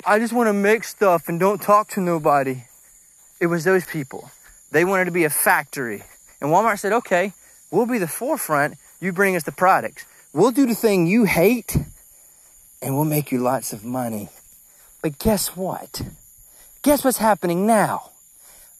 I 0.05 0.17
just 0.17 0.33
want 0.33 0.47
to 0.47 0.53
make 0.53 0.85
stuff 0.85 1.27
and 1.27 1.39
don't 1.39 1.61
talk 1.61 1.89
to 1.89 1.99
nobody." 1.99 2.63
It 3.41 3.47
was 3.47 3.65
those 3.65 3.83
people. 3.83 4.31
They 4.71 4.85
wanted 4.85 5.05
to 5.05 5.11
be 5.11 5.25
a 5.25 5.29
factory. 5.29 6.03
And 6.39 6.51
Walmart 6.51 6.79
said, 6.79 6.93
"Okay, 6.93 7.33
we'll 7.69 7.85
be 7.85 7.97
the 7.97 8.07
forefront. 8.07 8.77
You 9.01 9.11
bring 9.11 9.35
us 9.35 9.43
the 9.43 9.51
products. 9.51 10.05
We'll 10.31 10.51
do 10.51 10.65
the 10.65 10.75
thing 10.75 11.05
you 11.05 11.25
hate 11.25 11.75
and 12.81 12.95
we'll 12.95 13.03
make 13.03 13.29
you 13.31 13.39
lots 13.39 13.73
of 13.73 13.83
money." 13.83 14.29
But 15.01 15.19
guess 15.19 15.57
what? 15.57 16.01
Guess 16.81 17.03
what's 17.03 17.17
happening 17.17 17.65
now? 17.65 18.11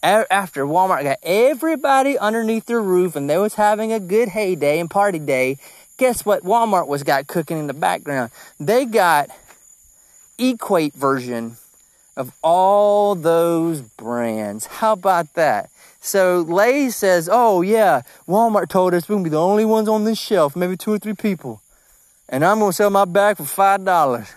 After 0.03 0.65
Walmart 0.65 1.03
got 1.03 1.19
everybody 1.21 2.17
underneath 2.17 2.65
their 2.65 2.81
roof 2.81 3.15
and 3.15 3.29
they 3.29 3.37
was 3.37 3.53
having 3.53 3.93
a 3.93 3.99
good 3.99 4.29
heyday 4.29 4.79
and 4.79 4.89
party 4.89 5.19
day, 5.19 5.57
guess 6.01 6.25
what 6.25 6.41
Walmart 6.41 6.87
was 6.87 7.03
got 7.03 7.27
cooking 7.27 7.59
in 7.59 7.67
the 7.67 7.75
background? 7.75 8.31
They 8.59 8.85
got 8.85 9.29
equate 10.39 10.95
version 10.95 11.57
of 12.17 12.33
all 12.41 13.13
those 13.13 13.81
brands. 13.81 14.65
How 14.65 14.93
about 14.93 15.35
that? 15.35 15.69
So 15.99 16.39
Lay 16.39 16.89
says, 16.89 17.29
oh 17.31 17.61
yeah, 17.61 18.01
Walmart 18.27 18.69
told 18.69 18.95
us 18.95 19.07
we're 19.07 19.13
gonna 19.13 19.25
be 19.25 19.29
the 19.29 19.39
only 19.39 19.63
ones 19.63 19.87
on 19.87 20.03
this 20.03 20.19
shelf, 20.19 20.55
maybe 20.55 20.75
two 20.75 20.91
or 20.91 20.97
three 20.97 21.13
people. 21.13 21.61
And 22.27 22.43
I'm 22.43 22.57
gonna 22.57 22.73
sell 22.73 22.89
my 22.89 23.05
bag 23.05 23.37
for 23.37 23.45
five 23.45 23.85
dollars. 23.85 24.27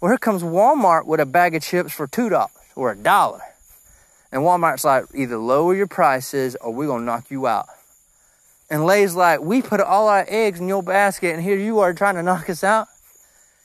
Well, 0.00 0.10
here 0.10 0.18
comes 0.18 0.42
Walmart 0.42 1.06
with 1.06 1.20
a 1.20 1.26
bag 1.26 1.54
of 1.54 1.62
chips 1.62 1.92
for 1.92 2.08
two 2.08 2.30
dollars 2.30 2.50
or 2.74 2.90
a 2.90 2.96
dollar. 2.96 3.42
And 4.32 4.42
Walmart's 4.42 4.84
like, 4.84 5.04
either 5.14 5.36
lower 5.36 5.72
your 5.72 5.86
prices 5.86 6.56
or 6.56 6.74
we're 6.74 6.88
gonna 6.88 7.04
knock 7.04 7.30
you 7.30 7.46
out. 7.46 7.68
And 8.72 8.86
Lay's 8.86 9.14
like, 9.14 9.42
we 9.42 9.60
put 9.60 9.82
all 9.82 10.08
our 10.08 10.24
eggs 10.26 10.58
in 10.58 10.66
your 10.66 10.82
basket 10.82 11.34
and 11.34 11.42
here 11.42 11.58
you 11.58 11.80
are 11.80 11.92
trying 11.92 12.14
to 12.14 12.22
knock 12.22 12.48
us 12.48 12.64
out. 12.64 12.88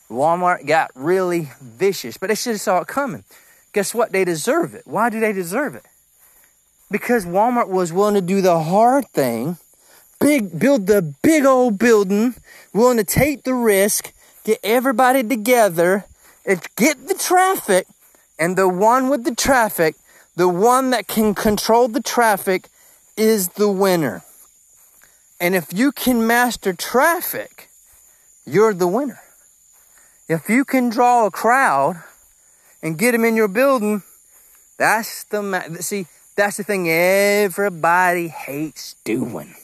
Walmart 0.10 0.67
got 0.67 0.91
really 0.96 1.50
vicious, 1.62 2.17
but 2.17 2.28
they 2.28 2.36
should 2.36 2.52
have 2.56 2.62
saw 2.62 2.82
it 2.82 2.89
coming. 2.89 3.24
Guess 3.72 3.96
what? 3.96 4.12
They 4.12 4.26
deserve 4.26 4.76
it. 4.76 4.82
Why 4.86 5.10
do 5.10 5.22
they 5.22 5.32
deserve 5.32 5.76
it? 5.76 5.86
Because 6.91 7.26
Walmart 7.26 7.70
was 7.70 7.93
willing 7.93 8.15
to 8.15 8.22
do 8.22 8.41
the 8.41 8.60
hard 8.63 9.08
thing, 9.13 9.56
big 10.20 10.60
build 10.60 10.88
the 10.88 11.02
big 11.22 11.46
old 11.46 11.80
building, 11.80 12.36
willing 12.74 12.98
to 12.98 13.06
take 13.06 13.43
the 13.43 13.54
risk, 13.54 14.12
get 14.43 14.60
everybody 14.62 15.24
together, 15.24 16.04
and 16.46 16.62
get 16.76 17.08
the 17.08 17.13
traffic, 17.13 17.88
and 18.38 18.58
the 18.58 18.67
one 18.67 19.08
with 19.08 19.24
the 19.24 19.36
traffic, 19.36 19.96
the 20.36 20.50
one 20.50 20.89
that 20.89 21.08
can 21.08 21.34
control 21.34 21.88
the 21.88 22.04
traffic 22.04 22.67
is 23.15 23.48
the 23.50 23.70
winner. 23.70 24.22
And 25.39 25.56
if 25.56 25.71
you 25.71 25.91
can 25.91 26.26
master 26.26 26.73
traffic, 26.73 27.69
you're 28.45 28.73
the 28.73 28.88
winner. 28.88 29.19
If 30.28 30.50
you 30.50 30.65
can 30.65 30.89
draw 30.89 31.26
a 31.26 31.32
crowd 31.32 32.04
and 32.82 32.97
get 32.97 33.12
them 33.12 33.23
in 33.23 33.36
your 33.36 33.47
building, 33.47 34.04
that's 34.78 35.23
the 35.26 35.41
ma- 35.41 35.63
see. 35.80 36.08
That's 36.36 36.58
the 36.58 36.63
thing 36.63 36.88
everybody 36.89 38.28
hates 38.28 38.95
doing. 39.04 39.56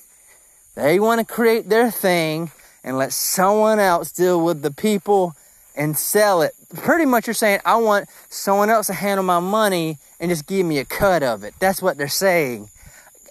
They 0.75 0.99
want 0.99 1.19
to 1.19 1.25
create 1.25 1.69
their 1.69 1.91
thing 1.91 2.51
and 2.83 2.97
let 2.97 3.13
someone 3.13 3.79
else 3.79 4.11
deal 4.11 4.43
with 4.43 4.63
the 4.63 4.71
people 4.71 5.35
and 5.75 5.97
sell 5.97 6.41
it. 6.41 6.53
Pretty 6.75 7.05
much, 7.05 7.27
you're 7.27 7.35
saying, 7.35 7.59
I 7.63 7.75
want 7.75 8.09
someone 8.29 8.69
else 8.69 8.87
to 8.87 8.93
handle 8.93 9.23
my 9.23 9.39
money 9.39 9.97
and 10.19 10.29
just 10.29 10.47
give 10.47 10.65
me 10.65 10.79
a 10.79 10.85
cut 10.85 11.21
of 11.21 11.43
it. 11.43 11.53
That's 11.59 11.81
what 11.81 11.97
they're 11.97 12.07
saying. 12.07 12.69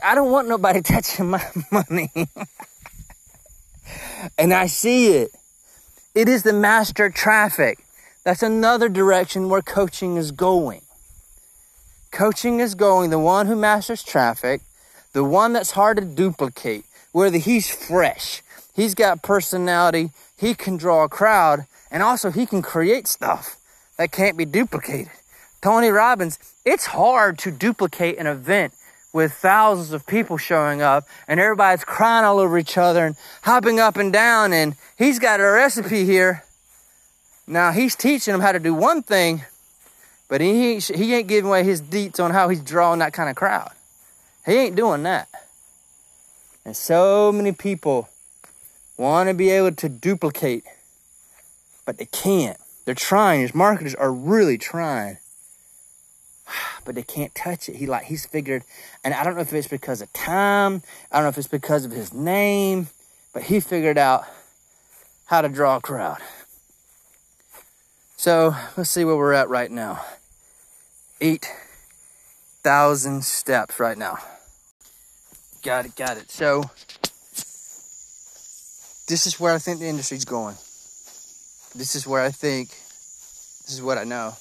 I 0.03 0.15
don't 0.15 0.31
want 0.31 0.49
nobody 0.49 0.83
touching 0.83 1.31
my 1.31 1.45
money. 1.71 2.11
and 4.38 4.53
I 4.53 4.67
see 4.67 5.15
it. 5.15 5.31
It 6.15 6.29
is 6.29 6.43
the 6.43 6.53
master 6.53 7.09
traffic. 7.09 7.79
That's 8.25 8.43
another 8.43 8.88
direction 8.88 9.49
where 9.49 9.62
coaching 9.62 10.17
is 10.17 10.31
going. 10.31 10.83
Coaching 12.11 12.61
is 12.61 12.75
going 12.75 13.11
the 13.11 13.19
one 13.19 13.47
who 13.47 13.57
masters 13.57 14.03
traffic, 14.03 14.61
the 15.12 15.25
one 15.25 15.55
that's 15.55 15.73
hard 15.73 15.97
to 15.97 16.05
duplicate, 16.05 16.85
where 17.12 17.31
the, 17.31 17.38
he's 17.38 17.71
fresh, 17.75 18.43
he's 18.75 18.95
got 18.95 19.23
personality, 19.23 20.11
he 20.37 20.55
can 20.55 20.77
draw 20.77 21.05
a 21.05 21.09
crowd, 21.09 21.67
and 21.91 22.03
also 22.03 22.31
he 22.31 22.45
can 22.45 22.61
create 22.62 23.09
stuff 23.09 23.57
that 23.97 24.12
can't 24.12 24.37
be 24.37 24.45
duplicated. 24.45 25.12
Tony 25.62 25.88
Robbins, 25.88 26.38
it's 26.65 26.87
hard 26.87 27.38
to 27.38 27.51
duplicate 27.51 28.19
an 28.19 28.27
event 28.27 28.75
with 29.12 29.33
thousands 29.33 29.92
of 29.92 30.07
people 30.07 30.37
showing 30.38 30.81
up 30.81 31.07
and 31.29 31.38
everybody's 31.38 31.85
crying 31.85 32.25
all 32.25 32.38
over 32.38 32.57
each 32.59 32.79
other 32.79 33.05
and 33.05 33.16
hopping 33.42 33.79
up 33.79 33.96
and 33.96 34.12
down 34.12 34.53
and 34.53 34.75
he's 34.96 35.18
got 35.18 35.40
a 35.40 35.44
recipe 35.44 36.05
here 36.05 36.44
now 37.46 37.72
he's 37.72 37.96
teaching 37.96 38.33
them 38.33 38.40
how 38.40 38.53
to 38.53 38.59
do 38.59 38.75
one 38.75 39.03
thing, 39.03 39.44
but 40.29 40.40
he 40.40 40.79
he 40.79 41.14
ain't 41.14 41.29
giving 41.29 41.48
away 41.48 41.64
his 41.64 41.83
deets 41.83 42.20
on 42.20 42.31
how 42.31 42.48
he's 42.48 42.62
drawing 42.62 43.01
that 43.01 43.12
kind 43.12 43.29
of 43.29 43.37
crowd. 43.37 43.72
He 44.46 44.53
ain't 44.53 44.77
doing 44.77 45.03
that. 45.03 45.29
And 46.64 46.77
so 46.77 47.33
many 47.33 47.53
people 47.53 48.09
want 48.96 49.29
to 49.29 49.35
be 49.35 49.51
able 49.51 49.72
to 49.72 49.88
duplicate, 49.88 50.64
but 51.85 51.98
they 51.98 52.07
can't. 52.07 52.57
They're 52.85 52.94
trying. 52.94 53.42
His 53.42 53.55
marketers 53.55 53.94
are 53.96 54.12
really 54.12 54.59
trying, 54.59 55.18
but 56.85 56.95
they 56.95 57.03
can't 57.03 57.35
touch 57.35 57.68
it. 57.68 57.77
He 57.77 57.87
like 57.87 58.05
he's 58.05 58.27
figured, 58.27 58.64
and 59.05 59.14
I 59.14 59.25
don't 59.25 59.35
know 59.35 59.40
if 59.40 59.53
it's 59.53 59.68
because 59.68 60.01
of 60.01 60.12
time. 60.12 60.83
I 61.11 61.16
don't 61.16 61.25
know 61.25 61.31
if 61.31 61.38
it's 61.38 61.49
because 61.49 61.85
of 61.85 61.92
his 61.92 62.12
name, 62.12 62.88
but 63.33 63.45
he 63.45 63.61
figured 63.61 63.99
out 63.99 64.25
how 65.27 65.40
to 65.40 65.49
draw 65.49 65.77
a 65.77 65.81
crowd. 65.81 66.18
So 68.16 68.55
let's 68.77 68.90
see 68.90 69.05
where 69.05 69.16
we're 69.16 69.33
at 69.33 69.49
right 69.49 69.71
now. 69.71 70.05
8,000 71.21 73.25
steps 73.25 73.81
right 73.81 73.99
now. 73.99 74.18
Got 75.62 75.87
it, 75.87 75.97
got 75.97 76.18
it. 76.18 76.31
So 76.31 76.64
this 79.09 79.27
is 79.27 79.40
where 79.40 79.55
I 79.55 79.59
think 79.59 79.81
the 79.81 79.88
industry's 79.88 80.25
going. 80.25 80.57
This 81.75 81.95
is 81.95 82.07
where 82.07 82.23
I 82.23 82.31
think, 82.31 82.68
this 82.68 83.73
is 83.73 83.83
what 83.83 83.99
I 83.99 84.05
know. 84.05 84.35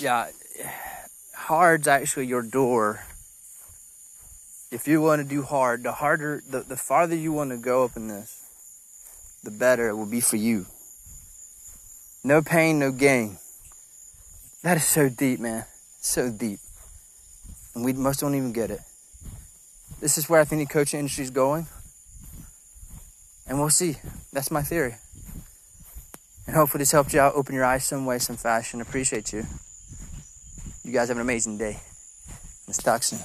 Yeah, 0.00 0.28
hard's 1.36 1.86
actually 1.86 2.26
your 2.26 2.42
door. 2.42 3.04
If 4.70 4.88
you 4.88 5.02
want 5.02 5.22
to 5.22 5.28
do 5.28 5.42
hard, 5.42 5.82
the 5.82 5.92
harder, 5.92 6.42
the, 6.48 6.60
the 6.60 6.76
farther 6.76 7.14
you 7.14 7.32
want 7.32 7.50
to 7.50 7.58
go 7.58 7.84
up 7.84 7.96
in 7.96 8.08
this, 8.08 8.42
the 9.44 9.50
better 9.50 9.88
it 9.88 9.96
will 9.96 10.06
be 10.06 10.20
for 10.20 10.36
you. 10.36 10.66
No 12.24 12.40
pain, 12.40 12.78
no 12.78 12.90
gain. 12.90 13.38
That 14.62 14.76
is 14.76 14.84
so 14.84 15.08
deep, 15.08 15.40
man. 15.40 15.66
So 16.00 16.30
deep. 16.30 16.60
And 17.74 17.84
we 17.84 17.92
most 17.92 18.20
don't 18.20 18.34
even 18.34 18.52
get 18.52 18.70
it. 18.70 18.80
This 20.00 20.16
is 20.16 20.28
where 20.28 20.40
I 20.40 20.44
think 20.44 20.66
the 20.66 20.72
coaching 20.72 21.00
industry 21.00 21.24
is 21.24 21.30
going. 21.30 21.66
And 23.46 23.58
we'll 23.58 23.70
see. 23.70 23.96
That's 24.32 24.50
my 24.50 24.62
theory. 24.62 24.96
And 26.46 26.56
hopefully 26.56 26.80
this 26.80 26.92
helped 26.92 27.12
you 27.12 27.20
out, 27.20 27.34
open 27.34 27.54
your 27.54 27.64
eyes 27.64 27.84
some 27.84 28.06
way, 28.06 28.18
some 28.18 28.36
fashion. 28.36 28.80
Appreciate 28.80 29.32
you. 29.32 29.46
You 30.84 30.92
guys 30.92 31.08
have 31.08 31.16
an 31.16 31.20
amazing 31.22 31.58
day. 31.58 31.78
Let's 32.66 32.82
talk 32.82 33.02
soon. 33.04 33.20